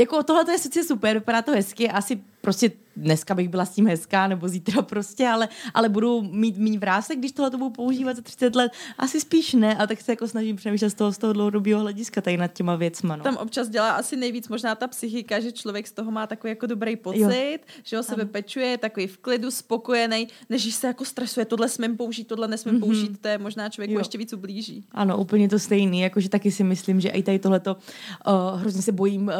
[0.00, 3.86] jako tohle je sice super, vypadá to hezky, asi prostě dneska bych byla s tím
[3.86, 8.16] hezká, nebo zítra prostě, ale, ale budu mít méně vrásek, když tohle to budu používat
[8.16, 8.72] za 30 let.
[8.98, 12.20] Asi spíš ne, a tak se jako snažím přemýšlet z toho, z toho dlouhodobého hlediska
[12.20, 13.16] tady nad těma věcma.
[13.16, 13.24] No.
[13.24, 16.66] Tam občas dělá asi nejvíc možná ta psychika, že člověk z toho má takový jako
[16.66, 17.80] dobrý pocit, jo.
[17.84, 22.24] že o sebe pečuje, takový v klidu, spokojený, než se jako stresuje, tohle smím použít,
[22.24, 22.80] tohle nesmím mm-hmm.
[22.80, 24.00] použít, to je možná člověku jo.
[24.00, 24.84] ještě víc ublíží.
[24.92, 27.76] Ano, úplně to stejný, jakože taky si myslím, že i tady tohleto
[28.26, 29.34] uh, hrozně se bojím uh,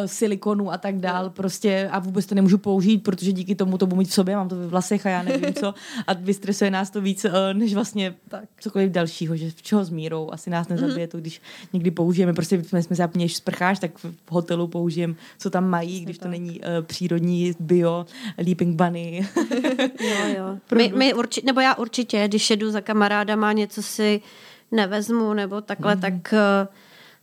[0.50, 3.98] silikonu a tak dál, prostě a vůbec to nemůžu použít, protože díky tomu to budu
[3.98, 5.74] mít v sobě, mám to ve vlasech a já nevím co
[6.06, 8.44] a vystresuje nás to víc, eh, než vlastně tak.
[8.60, 11.10] cokoliv dalšího, že v čeho s mírou, asi nás nezabije mm-hmm.
[11.10, 11.40] to, když
[11.72, 16.18] někdy použijeme, prostě jsme, jsme zapně, sprcháš, tak v hotelu použijeme, co tam mají, když
[16.18, 18.06] to není uh, přírodní bio,
[18.38, 19.28] leaping bunny.
[20.00, 20.58] jo, jo.
[20.76, 24.20] My, my určitě, nebo já určitě, když jedu za kamarádama, něco si
[24.72, 26.00] nevezmu, nebo takhle, mm-hmm.
[26.00, 26.68] tak uh,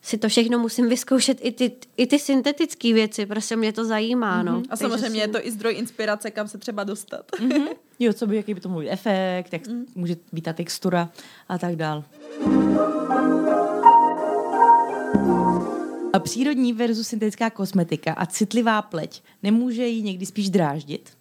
[0.08, 4.44] si to všechno musím vyzkoušet, i ty, i ty syntetické věci, prostě mě to zajímá.
[4.44, 4.62] No.
[4.62, 4.68] Mm-hmm.
[4.70, 5.18] A samozřejmě si...
[5.18, 7.32] je to i zdroj inspirace, kam se třeba dostat.
[7.32, 7.68] Mm-hmm.
[8.00, 9.86] Jo, co by, jaký by to můj efekt, jak mm.
[9.96, 11.10] může být ta textura
[11.50, 12.04] a tak dál.
[16.14, 21.17] A přírodní versus syntetická kosmetika a citlivá pleť nemůže jí někdy spíš dráždit?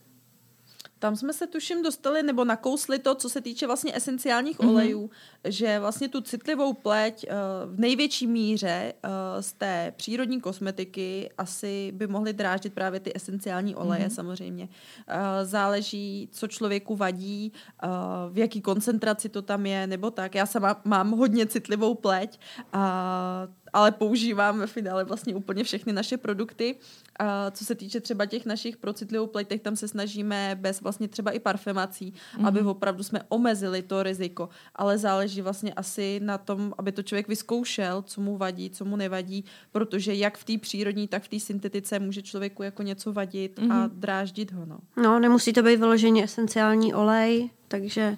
[0.98, 4.70] Tam jsme se tuším dostali nebo nakousli to, co se týče vlastně esenciálních mm-hmm.
[4.70, 5.10] olejů,
[5.44, 11.92] že vlastně tu citlivou pleť uh, v největší míře uh, z té přírodní kosmetiky asi
[11.92, 14.14] by mohly dráždit právě ty esenciální oleje mm-hmm.
[14.14, 14.64] samozřejmě.
[14.64, 17.52] Uh, záleží, co člověku vadí,
[17.84, 17.90] uh,
[18.32, 20.34] v jaký koncentraci to tam je, nebo tak.
[20.34, 22.38] Já sama mám hodně citlivou pleť
[22.72, 26.76] a ale používám ve finále vlastně úplně všechny naše produkty.
[27.18, 31.08] A co se týče třeba těch našich pro citlivou pleť, tam se snažíme bez vlastně
[31.08, 32.46] třeba i parfemací, mm-hmm.
[32.46, 34.48] aby opravdu jsme omezili to riziko.
[34.74, 38.96] Ale záleží vlastně asi na tom, aby to člověk vyzkoušel, co mu vadí, co mu
[38.96, 43.58] nevadí, protože jak v té přírodní, tak v té syntetice může člověku jako něco vadit
[43.58, 43.72] mm-hmm.
[43.72, 43.90] a mhm.
[44.00, 44.66] dráždit ho.
[44.66, 44.78] No.
[45.02, 48.16] no, nemusí to být vyloženě esenciální olej, takže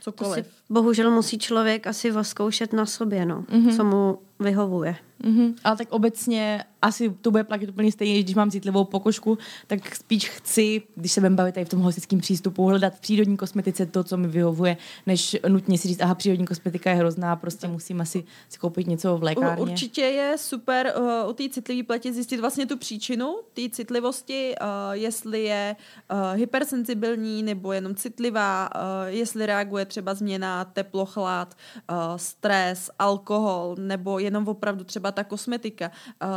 [0.00, 0.46] cokoliv.
[0.46, 3.76] To si bohužel musí člověk asi zkoušet na sobě, no, mm-hmm.
[3.76, 4.96] co mu vyhovuje.
[5.24, 5.54] Mm-hmm.
[5.64, 10.28] Ale tak obecně asi to bude platit úplně stejně, když mám citlivou pokožku, tak spíš
[10.28, 14.04] chci, když se budeme bavit tady v tom holistickém přístupu, hledat v přírodní kosmetice to,
[14.04, 14.76] co mi vyhovuje,
[15.06, 19.18] než nutně si říct, aha, přírodní kosmetika je hrozná, prostě musím asi si koupit něco
[19.18, 19.62] v lékárně.
[19.62, 24.66] Určitě je super uh, u té citlivé pleti zjistit vlastně tu příčinu té citlivosti, uh,
[24.92, 25.76] jestli je
[26.12, 31.54] uh, hypersensibilní nebo jenom citlivá, uh, jestli reaguje třeba změna teplo, chlad,
[31.90, 35.90] uh, stres, alkohol nebo jenom opravdu třeba ta kosmetika.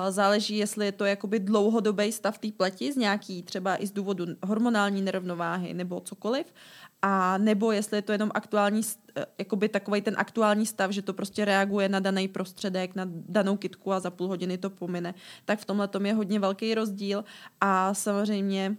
[0.10, 4.26] Záleží, jestli je to jakoby dlouhodobý stav té pleti z nějaký třeba i z důvodu
[4.44, 6.54] hormonální nerovnováhy nebo cokoliv,
[7.02, 8.82] a nebo jestli je to jenom aktuální,
[9.16, 13.58] eh, jakoby takový ten aktuální stav, že to prostě reaguje na daný prostředek, na danou
[13.58, 15.14] kitku a za půl hodiny to pomine,
[15.46, 17.24] tak v tomhle tom je hodně velký rozdíl
[17.62, 18.78] a samozřejmě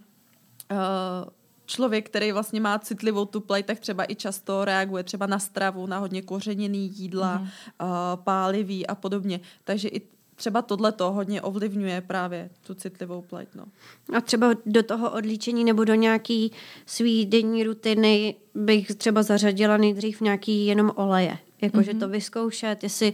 [0.71, 0.77] uh,
[1.65, 5.85] člověk, který vlastně má citlivou tu pleť, tak třeba i často reaguje třeba na stravu,
[5.87, 7.85] na hodně kořeněný jídla, mm-hmm.
[7.85, 9.39] uh, pálivý a podobně.
[9.63, 10.01] Takže i
[10.35, 13.49] třeba tohle to hodně ovlivňuje právě tu citlivou pleť.
[13.55, 13.65] No.
[14.17, 16.51] A třeba do toho odlíčení nebo do nějaký
[16.85, 21.37] svý denní rutiny bych třeba zařadila nejdřív nějaký jenom oleje.
[21.61, 21.99] Jakože mm-hmm.
[21.99, 23.13] to vyzkoušet, jestli,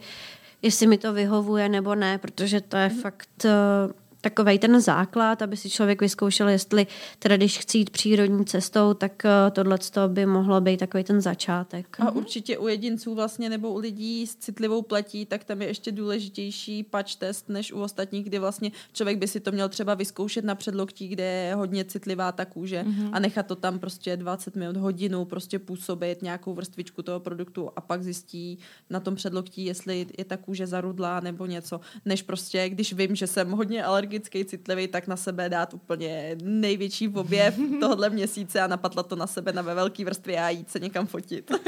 [0.61, 3.01] jestli mi to vyhovuje nebo ne, protože to je mm-hmm.
[3.01, 6.87] fakt uh, takový ten základ, aby si člověk vyzkoušel, jestli
[7.19, 11.97] teda když chci jít přírodní cestou, tak eh, tohle by mohlo být takový ten začátek.
[11.99, 15.91] A určitě u jedinců vlastně nebo u lidí s citlivou pletí, tak tam je ještě
[15.91, 20.45] důležitější patch test než u ostatních, kdy vlastně člověk by si to měl třeba vyzkoušet
[20.45, 23.09] na předloktí, kde je hodně citlivá ta kůže mm-hmm.
[23.13, 27.81] a nechat to tam prostě 20 minut, hodinu prostě působit nějakou vrstvičku toho produktu a
[27.81, 28.57] pak zjistí
[28.89, 33.27] na tom předloktí, jestli je ta kůže zarudlá nebo něco, než prostě, když vím, že
[33.27, 38.67] jsem hodně alergický alergický, citlivý, tak na sebe dát úplně největší objev tohle měsíce a
[38.67, 41.51] napatlat to na sebe na ve velký vrstvě a jít se někam fotit.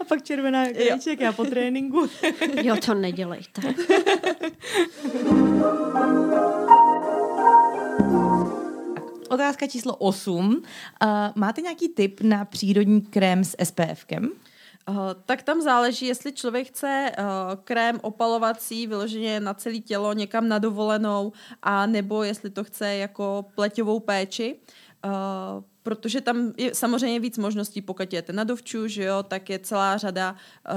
[0.00, 2.06] A pak červená krajíček, já po tréninku.
[2.62, 3.62] jo, to nedělejte.
[9.28, 10.46] Otázka číslo 8.
[10.46, 10.62] Uh,
[11.34, 14.30] máte nějaký tip na přírodní krém s SPFkem?
[14.88, 17.24] Uh, tak tam záleží, jestli člověk chce uh,
[17.64, 23.44] krém opalovací vyloženě na celé tělo někam na dovolenou, a nebo jestli to chce jako
[23.54, 24.56] pleťovou péči.
[25.04, 29.58] Uh, protože tam je samozřejmě víc možností, pokud jdete na dovču, že jo, tak je
[29.58, 30.76] celá řada uh,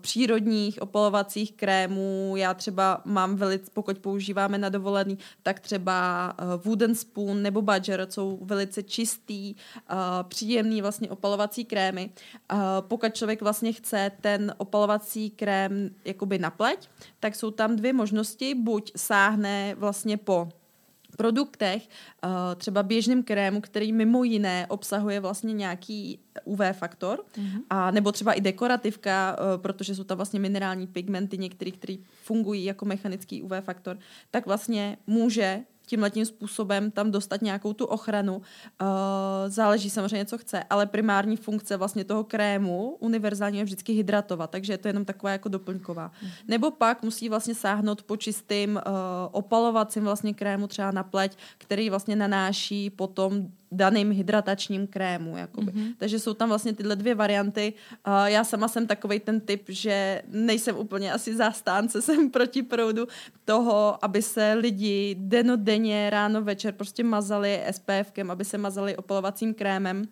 [0.00, 2.34] přírodních opalovacích krémů.
[2.36, 8.06] Já třeba mám velice, pokud používáme na dovolený, tak třeba uh, Wooden Spoon nebo Badger
[8.10, 12.10] jsou velice čistý, uh, příjemný vlastně opalovací krémy.
[12.52, 16.88] Uh, pokud člověk vlastně chce ten opalovací krém jakoby na pleť,
[17.20, 18.54] tak jsou tam dvě možnosti.
[18.54, 20.48] Buď sáhne vlastně po
[21.16, 21.88] produktech,
[22.24, 27.62] uh, třeba běžným krému, který mimo jiné obsahuje vlastně nějaký UV faktor, mm-hmm.
[27.70, 32.64] a nebo třeba i dekorativka, uh, protože jsou tam vlastně minerální pigmenty některý, které fungují
[32.64, 33.98] jako mechanický UV faktor,
[34.30, 38.36] tak vlastně může tímhletím způsobem tam dostat nějakou tu ochranu.
[38.36, 38.42] Uh,
[39.48, 44.72] záleží samozřejmě, co chce, ale primární funkce vlastně toho krému univerzálně je vždycky hydratovat, takže
[44.72, 46.10] je to jenom taková jako doplňková.
[46.22, 46.28] Mm.
[46.48, 48.82] Nebo pak musí vlastně sáhnout po čistým uh,
[49.30, 55.36] opalovacím vlastně krému třeba na pleť, který vlastně nanáší potom daným hydratačním krému.
[55.36, 55.72] Jakoby.
[55.72, 55.94] Mm-hmm.
[55.98, 57.72] Takže jsou tam vlastně tyhle dvě varianty.
[58.06, 63.06] Uh, já sama jsem takový ten typ, že nejsem úplně asi zastánce, jsem proti proudu
[63.44, 70.08] toho, aby se lidi denodenně, ráno, večer prostě mazali SPFkem, aby se mazali opalovacím krémem.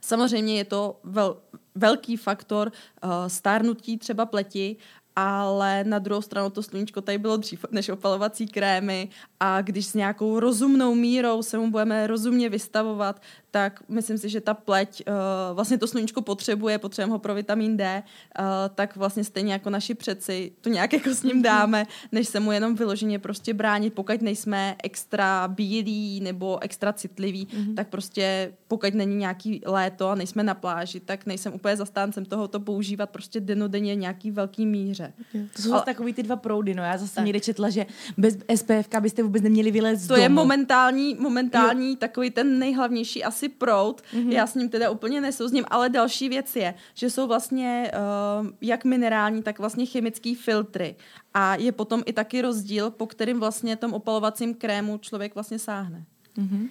[0.00, 1.36] Samozřejmě je to vel,
[1.74, 2.72] velký faktor
[3.04, 4.76] uh, stárnutí třeba pleti,
[5.20, 9.08] ale na druhou stranu to sluníčko tady bylo dřív než opalovací krémy
[9.40, 14.40] a když s nějakou rozumnou mírou se mu budeme rozumně vystavovat, tak myslím si, že
[14.40, 15.14] ta pleť, uh,
[15.54, 19.94] vlastně to sluníčko potřebuje, potřebujeme ho pro vitamin D, uh, tak vlastně stejně jako naši
[19.94, 24.22] přeci to nějak jako s ním dáme, než se mu jenom vyloženě prostě bránit, pokud
[24.22, 27.74] nejsme extra bílí nebo extra citliví, mm-hmm.
[27.74, 32.48] tak prostě pokud není nějaký léto a nejsme na pláži, tak nejsem úplně zastáncem toho
[32.48, 35.09] to používat prostě denodenně nějaký velký míře.
[35.56, 35.82] To jsou Ale...
[35.82, 37.24] takový ty dva proudy, no já zase tak.
[37.24, 40.22] někde četla, že bez SPF byste vůbec neměli vylézt To domu.
[40.22, 41.96] je momentální, momentální jo.
[41.96, 44.02] takový ten nejhlavnější asi proud.
[44.14, 44.28] Mm-hmm.
[44.30, 47.92] Já s ním teda úplně nesouzním, ale další věc je, že jsou vlastně
[48.40, 50.96] uh, jak minerální, tak vlastně chemický filtry.
[51.34, 56.04] A je potom i taky rozdíl, po kterým vlastně tom opalovacím krému člověk vlastně sáhne.
[56.38, 56.68] Mm-hmm.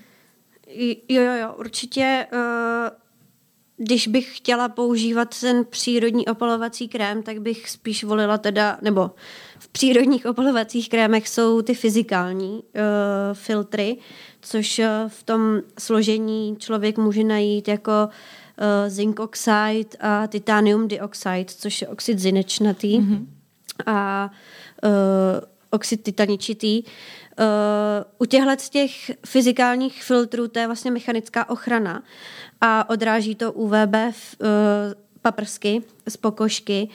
[1.10, 2.28] Jo, jo, jo, určitě.
[2.34, 2.40] Uh,
[3.82, 9.12] když bych chtěla používat ten přírodní opalovací krém, tak bych spíš volila teda, nebo
[9.60, 12.62] v přírodních opalovacích krémech jsou ty fyzikální uh,
[13.34, 13.98] filtry,
[14.42, 21.46] což uh, v tom složení člověk může najít jako uh, zinc oxide a titanium dioxide,
[21.48, 23.26] což je oxid zinečnatý mm-hmm.
[23.86, 24.32] a
[24.84, 24.90] uh,
[25.70, 26.84] oxid titaničitý.
[26.84, 26.90] Uh,
[28.18, 32.04] u těchto z těch fyzikálních filtrů to je vlastně mechanická ochrana
[32.62, 34.48] a odráží to UVB uh,
[35.22, 36.90] paprsky z pokožky.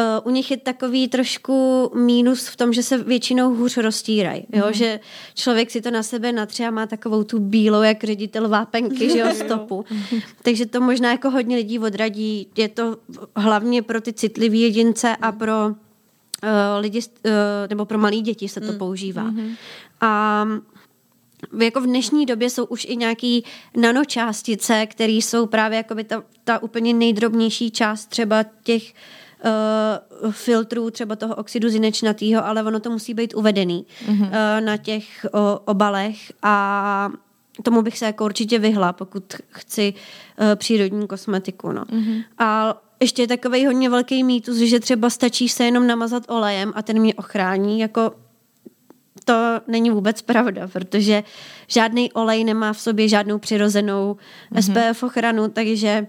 [0.00, 4.46] Uh, u nich je takový trošku mínus v tom, že se většinou hůř roztírají.
[4.52, 4.66] Jo?
[4.66, 4.72] Mm.
[4.72, 5.00] Že
[5.34, 9.18] člověk si to na sebe natře a má takovou tu bílou, jak ředitel vápenky, že
[9.18, 9.84] jo, stopu.
[10.42, 12.48] Takže to možná jako hodně lidí odradí.
[12.56, 12.96] Je to
[13.36, 15.74] hlavně pro ty citlivé jedince a pro
[16.80, 17.32] lidi, uh,
[17.68, 18.78] nebo pro malé děti se to mm.
[18.78, 19.30] používá.
[19.30, 19.56] Mm-hmm.
[20.00, 20.44] A
[21.60, 23.44] jako v dnešní době jsou už i nějaký
[23.76, 28.92] nanočástice, které jsou právě jakoby ta, ta úplně nejdrobnější část třeba těch
[30.22, 34.26] uh, filtrů, třeba toho oxidu zinečnatého, ale ono to musí být uvedený mm-hmm.
[34.26, 37.10] uh, na těch uh, obalech a
[37.62, 41.72] tomu bych se jako určitě vyhla, pokud chci uh, přírodní kosmetiku.
[41.72, 41.84] No.
[41.84, 42.24] Mm-hmm.
[42.38, 46.82] A ještě je takový hodně velký mýtus, že třeba stačí se jenom namazat olejem a
[46.82, 47.80] ten mě ochrání.
[47.80, 48.12] Jako
[49.24, 51.22] to není vůbec pravda, protože
[51.68, 54.16] žádný olej nemá v sobě žádnou přirozenou
[54.52, 54.92] mm-hmm.
[54.92, 56.06] SPF ochranu, takže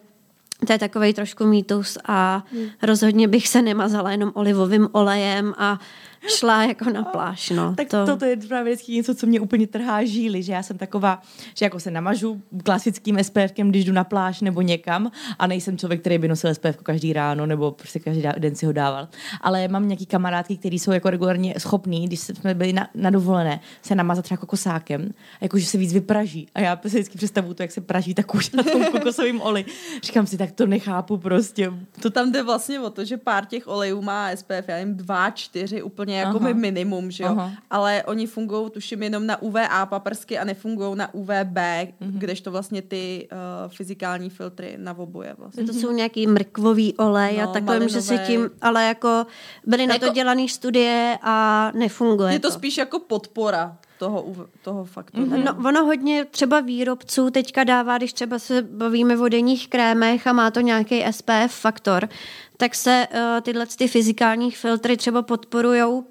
[0.68, 2.66] to je takový trošku mýtus a mm.
[2.82, 5.80] rozhodně bych se nemazala jenom olivovým olejem a
[6.28, 7.76] šla jako na pláž, no.
[7.76, 8.06] Tak to...
[8.06, 11.22] toto je právě vždycky něco, co mě úplně trhá žíly, že já jsem taková,
[11.58, 16.02] že jako se namažu klasickým SPFkem, když jdu na pláž nebo někam a nejsem člověk,
[16.02, 19.08] který by nosil SPF každý ráno nebo prostě každý den si ho dával.
[19.42, 23.60] Ale mám nějaký kamarádky, kteří jsou jako regulárně schopní, když jsme byli na, na dovolené,
[23.82, 26.48] se namazat třeba kokosákem, jako že se víc vypraží.
[26.56, 29.66] A já si vždycky představuju to, jak se praží ta kůže na tom kokosovém oli.
[30.04, 31.74] Říkám si, tak to nechápu prostě.
[32.02, 35.30] To tam jde vlastně o to, že pár těch olejů má SPF, já jim dva,
[35.30, 36.54] čtyři úplně úplně jako Aha.
[36.54, 37.30] minimum, že jo?
[37.30, 37.52] Aha.
[37.70, 41.92] Ale oni fungují, tuším, jenom na UVA paprsky a nefungují na UVB, mm-hmm.
[42.00, 45.64] kdežto vlastně ty uh, fyzikální filtry na oboje vlastně.
[45.64, 49.26] To jsou nějaký mrkvový olej no, a takovým, že se tím, ale jako
[49.66, 53.78] byly jako, na to jako- dělané studie a nefunguje Je to, to spíš jako podpora
[54.04, 55.18] toho, toho faktu.
[55.18, 55.44] Mm-hmm.
[55.44, 60.34] No, ono hodně třeba výrobců teďka dává, když třeba se bavíme o denních krémech a
[60.34, 62.10] má to nějaký SPF faktor,
[62.58, 66.04] tak se uh, tyhle ty fyzikální filtry třeba podporují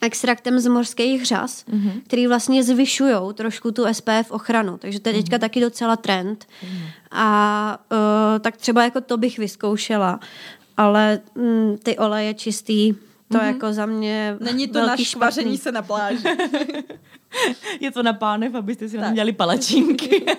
[0.00, 2.02] extraktem z morských řas, mm-hmm.
[2.04, 4.78] který vlastně zvyšují trošku tu SPF ochranu.
[4.78, 5.40] Takže to je teďka mm-hmm.
[5.40, 6.44] taky docela trend.
[6.44, 6.86] Mm-hmm.
[7.10, 10.20] A uh, tak třeba jako to bych vyzkoušela.
[10.76, 12.94] Ale mm, ty oleje čistý,
[13.32, 13.46] to mm-hmm.
[13.46, 16.24] jako za mě Není to na švaření se na pláži.
[17.80, 20.26] je to na pánev, abyste si měli palačínky.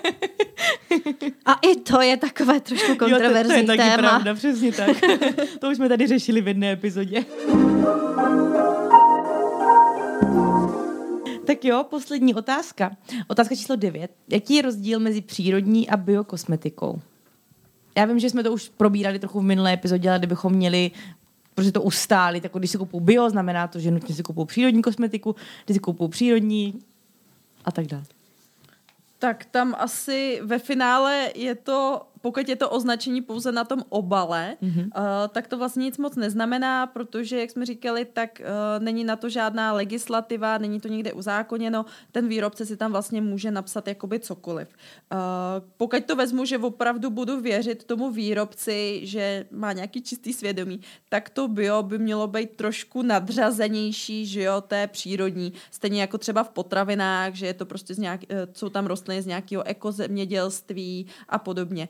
[1.46, 4.10] A i to je takové trošku kontroverzní jo, to, to je taky téma.
[4.10, 4.98] pravda, přesně tak.
[5.60, 7.26] to už jsme tady řešili v jedné epizodě.
[11.46, 12.92] Tak jo, poslední otázka.
[13.28, 14.12] Otázka číslo 9.
[14.30, 17.02] Jaký je rozdíl mezi přírodní a biokosmetikou?
[17.98, 20.92] Já vím, že jsme to už probírali trochu v minulé epizodě, ale kdybychom měli
[21.56, 24.82] protože to ustáli, tak když si koupou bio, znamená to, že nutně si koupou přírodní
[24.82, 25.36] kosmetiku,
[25.66, 26.80] když si koupou přírodní
[27.66, 28.04] a tak dále.
[29.20, 34.56] Tak tam asi ve finále je to pokud je to označení pouze na tom obale,
[34.64, 34.84] mm-hmm.
[34.84, 39.16] uh, tak to vlastně nic moc neznamená, protože, jak jsme říkali, tak uh, není na
[39.16, 44.20] to žádná legislativa, není to nikde uzákoněno, ten výrobce si tam vlastně může napsat jakoby
[44.20, 44.68] cokoliv.
[45.12, 45.20] Uh,
[45.78, 51.30] pokud to vezmu, že opravdu budu věřit tomu výrobci, že má nějaký čistý svědomí, tak
[51.30, 55.54] to bio by mělo být trošku nadřazenější, že jo, té přírodní.
[55.72, 58.22] Stejně jako třeba v potravinách, že je to prostě z nějak,
[58.54, 61.88] jsou tam rostliny z nějakého ekozemědělství a podobně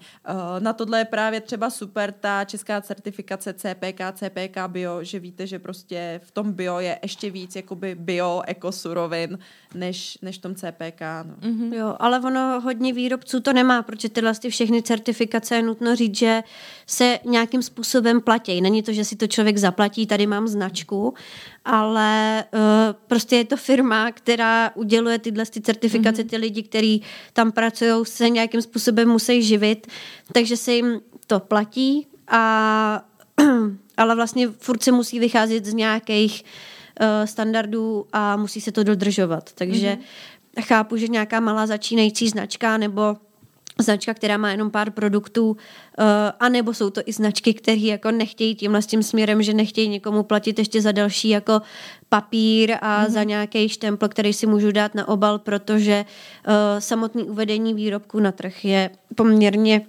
[0.59, 5.59] na tohle je právě třeba super ta česká certifikace CPK, CPK bio, že víte, že
[5.59, 9.39] prostě v tom bio je ještě víc jakoby bio, ekosurovin,
[9.76, 11.01] než, než v tom CPK.
[11.24, 11.49] No.
[11.49, 11.74] Mm-hmm.
[11.74, 16.17] Jo, ale ono hodně výrobců to nemá, protože tyhle ty všechny certifikace je nutno říct,
[16.17, 16.43] že
[16.88, 18.61] se nějakým způsobem platí.
[18.61, 21.13] Není to, že si to člověk zaplatí, tady mám značku,
[21.65, 22.59] ale uh,
[23.07, 26.30] prostě je to firma, která uděluje tyhle ty certifikace, mm-hmm.
[26.30, 27.01] ty lidi, kteří
[27.34, 29.88] tam pracují, se nějakým způsobem musí živit,
[30.32, 33.05] takže se jim to platí, a,
[33.97, 36.43] ale vlastně furt se musí vycházet z nějakých
[37.01, 39.53] uh, standardů a musí se to dodržovat.
[39.53, 39.97] Takže
[40.57, 40.64] mm-hmm.
[40.64, 43.18] chápu, že nějaká malá začínající značka nebo
[43.80, 45.55] značka, která má jenom pár produktů, uh,
[46.39, 50.24] anebo jsou to i značky, které jako nechtějí tímhle s tím směrem, že nechtějí někomu
[50.24, 51.61] platit ještě za další jako
[52.09, 53.09] papír a mm-hmm.
[53.09, 56.05] za nějaký štempl, který si můžu dát na obal, protože
[56.47, 59.82] uh, samotný uvedení výrobku na trh je poměrně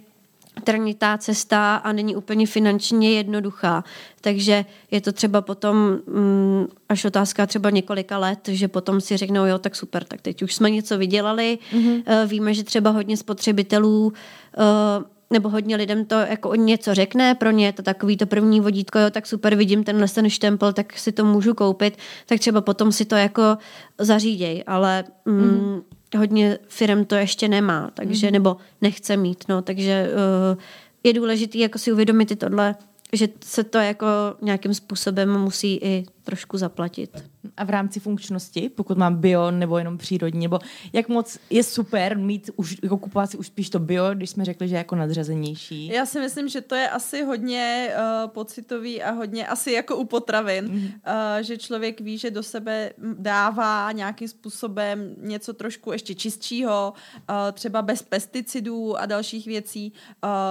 [0.63, 3.83] trnitá cesta a není úplně finančně jednoduchá.
[4.21, 9.45] Takže je to třeba potom mm, až otázka třeba několika let, že potom si řeknou,
[9.45, 11.57] jo, tak super, tak teď už jsme něco vydělali.
[11.73, 12.27] Mm-hmm.
[12.27, 14.13] Víme, že třeba hodně spotřebitelů
[14.57, 18.59] eh, nebo hodně lidem to jako něco řekne, pro ně je to takový to první
[18.59, 22.61] vodítko, jo, tak super, vidím tenhle ten štempel, tak si to můžu koupit, tak třeba
[22.61, 23.57] potom si to jako
[23.99, 25.81] zaříděj, ale mm, mm
[26.15, 28.33] hodně firm to ještě nemá, takže, mm.
[28.33, 30.09] nebo nechce mít, no, takže
[30.53, 30.61] uh,
[31.03, 32.75] je důležité jako si uvědomit i tohle,
[33.15, 34.05] že se to jako
[34.41, 37.23] nějakým způsobem musí i trošku zaplatit.
[37.57, 40.59] A v rámci funkčnosti, pokud mám bio nebo jenom přírodní, nebo
[40.93, 44.45] jak moc je super mít už, jako kupovat si už spíš to bio, když jsme
[44.45, 45.87] řekli, že je jako nadřazenější.
[45.87, 50.05] Já si myslím, že to je asi hodně uh, pocitový a hodně asi jako u
[50.05, 51.37] potravin, mm-hmm.
[51.37, 56.93] uh, že člověk ví, že do sebe dává nějakým způsobem něco trošku ještě čistšího,
[57.29, 59.93] uh, třeba bez pesticidů a dalších věcí.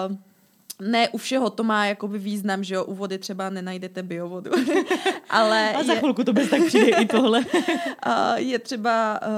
[0.09, 0.17] Uh,
[0.81, 4.51] ne u všeho to má jakoby význam, že jo, u vody třeba nenajdete biovodu.
[5.31, 7.45] Ale A za je, chvilku to bez tak přijde i tohle.
[8.37, 9.29] je třeba uh,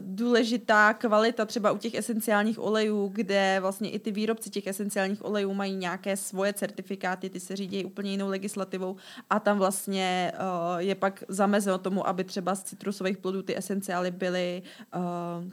[0.00, 5.54] důležitá kvalita třeba u těch esenciálních olejů, kde vlastně i ty výrobci těch esenciálních olejů
[5.54, 8.96] mají nějaké svoje certifikáty, ty se řídí úplně jinou legislativou
[9.30, 14.10] a tam vlastně uh, je pak zamezeno tomu, aby třeba z citrusových plodů ty esenciály
[14.10, 14.62] byly
[14.96, 15.00] uh,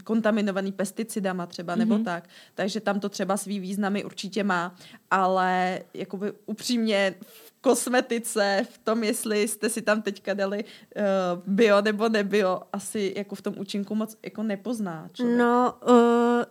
[0.04, 2.04] kontaminovaný pesticidama třeba nebo mm-hmm.
[2.04, 2.30] tak.
[2.56, 4.76] Takže tam to třeba svý významy určitě má
[5.14, 11.04] ale jakoby upřímně v kosmetice, v tom, jestli jste si tam teďka dali uh,
[11.48, 15.38] bio nebo nebio, asi jako v tom účinku moc jako nepozná člověk.
[15.38, 15.96] No, uh,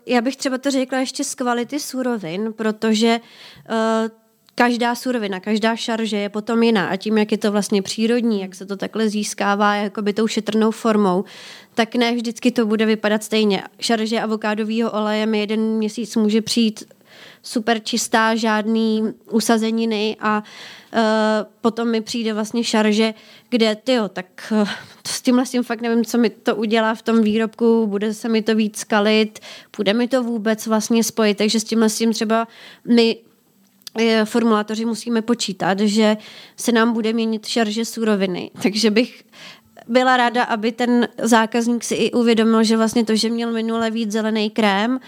[0.06, 3.20] já bych třeba to řekla ještě z kvality surovin, protože
[3.70, 4.08] uh,
[4.54, 8.54] každá surovina, každá šarže je potom jiná a tím, jak je to vlastně přírodní, jak
[8.54, 11.24] se to takhle získává jakoby tou šetrnou formou,
[11.74, 13.62] tak ne vždycky to bude vypadat stejně.
[13.80, 16.84] Šarže avokádového oleje mi jeden měsíc může přijít
[17.42, 20.42] super čistá, žádný usazeniny a
[20.92, 21.00] uh,
[21.60, 23.14] potom mi přijde vlastně šarže,
[23.48, 24.68] kde ty tak uh,
[25.06, 28.28] s tímhle s tím fakt nevím, co mi to udělá v tom výrobku, bude se
[28.28, 29.38] mi to víc kalit,
[29.76, 32.48] bude mi to vůbec vlastně spojit, takže s tímhle s tím třeba
[32.88, 33.16] my
[33.98, 36.16] eh, formulátoři musíme počítat, že
[36.56, 38.50] se nám bude měnit šarže suroviny.
[38.62, 39.24] Takže bych
[39.88, 44.12] byla ráda, aby ten zákazník si i uvědomil, že vlastně to, že měl minule víc
[44.12, 45.00] zelený krém,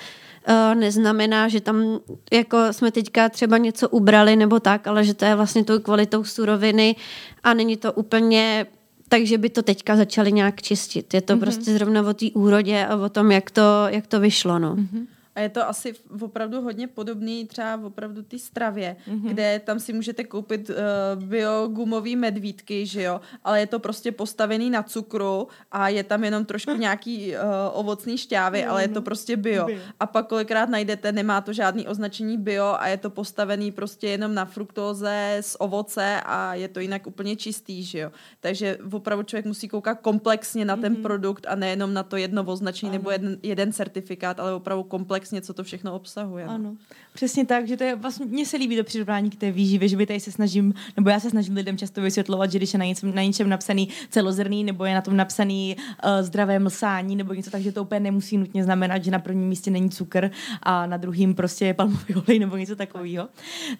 [0.74, 2.00] neznamená, že tam
[2.32, 6.24] jako jsme teďka třeba něco ubrali nebo tak, ale že to je vlastně tou kvalitou
[6.24, 6.96] suroviny
[7.42, 8.66] a není to úplně
[9.08, 11.14] takže by to teďka začali nějak čistit.
[11.14, 11.40] Je to mm-hmm.
[11.40, 14.58] prostě zrovna o té úrodě a o tom, jak to, jak to vyšlo.
[14.58, 14.76] No.
[14.76, 15.06] Mm-hmm.
[15.34, 19.28] A je to asi opravdu hodně podobný třeba opravdu ty stravě, mm-hmm.
[19.28, 20.76] kde tam si můžete koupit uh,
[21.24, 26.44] biogumový medvídky, že jo, ale je to prostě postavený na cukru a je tam jenom
[26.44, 27.40] trošku nějaký uh,
[27.72, 28.70] ovocný šťávy, mm-hmm.
[28.70, 29.66] ale je to prostě bio.
[29.66, 29.78] bio.
[30.00, 34.34] A pak kolikrát najdete, nemá to žádný označení bio a je to postavený prostě jenom
[34.34, 38.10] na fruktóze z ovoce a je to jinak úplně čistý, že jo.
[38.40, 40.80] Takže opravdu člověk musí koukat komplexně na mm-hmm.
[40.80, 41.02] ten mhm.
[41.02, 45.40] produkt a nejenom na to jedno označení nebo jeden, jeden certifikát, ale opravdu komplexně komplexně,
[45.40, 46.46] co to všechno obsahuje.
[46.46, 46.52] No.
[46.52, 46.76] Ano,
[47.12, 49.96] přesně tak, že to je vlastně, mně se líbí to přirovnání k té výživě, že
[49.96, 52.84] by tady se snažím, nebo já se snažím lidem často vysvětlovat, že když je na,
[52.84, 57.50] něčem, na něčem napsaný celozrný, nebo je na tom napsaný uh, zdravé mlsání, nebo něco
[57.50, 60.30] tak, že to úplně nemusí nutně znamenat, že na prvním místě není cukr
[60.62, 63.28] a na druhém prostě je palmový olej nebo něco takového.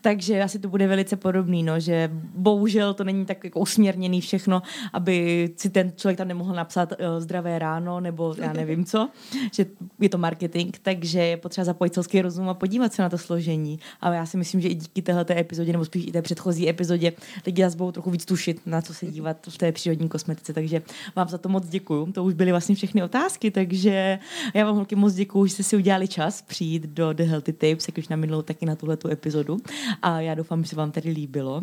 [0.01, 4.63] Takže asi to bude velice podobný, no, že bohužel to není tak jako usměrněný všechno,
[4.93, 9.09] aby si ten člověk tam nemohl napsat uh, zdravé ráno, nebo já nevím co,
[9.53, 9.67] že
[10.01, 13.79] je to marketing, takže je potřeba zapojit celský rozum a podívat se na to složení.
[14.01, 17.13] Ale já si myslím, že i díky této epizodě, nebo spíš i té předchozí epizodě,
[17.47, 20.53] lidi zase budou trochu víc tušit, na co se dívat v té přírodní kosmetice.
[20.53, 20.83] Takže
[21.17, 22.13] vám za to moc děkuju.
[22.13, 24.19] To už byly vlastně všechny otázky, takže
[24.55, 27.89] já vám holky moc děkuju, že jste si udělali čas přijít do The Healthy Tapes,
[27.89, 29.57] jak už na minulou, taky na tuhle epizodu.
[30.03, 31.63] A já doufám, že se vám tady líbilo.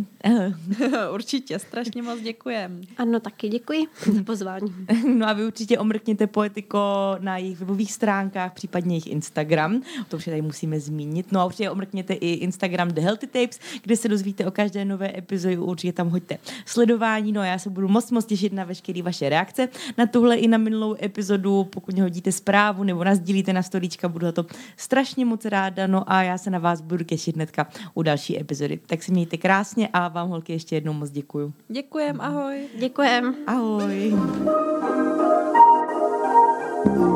[1.14, 2.82] určitě, strašně moc děkujem.
[2.98, 4.76] Ano, taky děkuji za pozvání.
[5.18, 9.61] no a vy určitě omrkněte Poetiko na jejich webových stránkách, případně jejich Instagram,
[10.08, 11.32] to už tady musíme zmínit.
[11.32, 15.18] No a určitě omrkněte i Instagram The Healthy Tapes, kde se dozvíte o každé nové
[15.18, 19.02] epizodě, určitě tam hoďte sledování, no a já se budu moc moc těšit na veškeré
[19.02, 23.64] vaše reakce na tuhle i na minulou epizodu, pokud mě hodíte zprávu nebo nazdílíte na
[23.64, 24.46] storíčka, budu za to
[24.78, 28.80] strašně moc ráda, no a já se na vás budu těšit hnedka u další epizody.
[28.88, 31.54] Tak si mějte krásně a vám holky ještě jednou moc děkuju.
[31.68, 32.68] Děkujem, ahoj.
[32.80, 33.36] Děkujem.
[33.48, 34.14] Ahoj.
[36.84, 37.11] thank you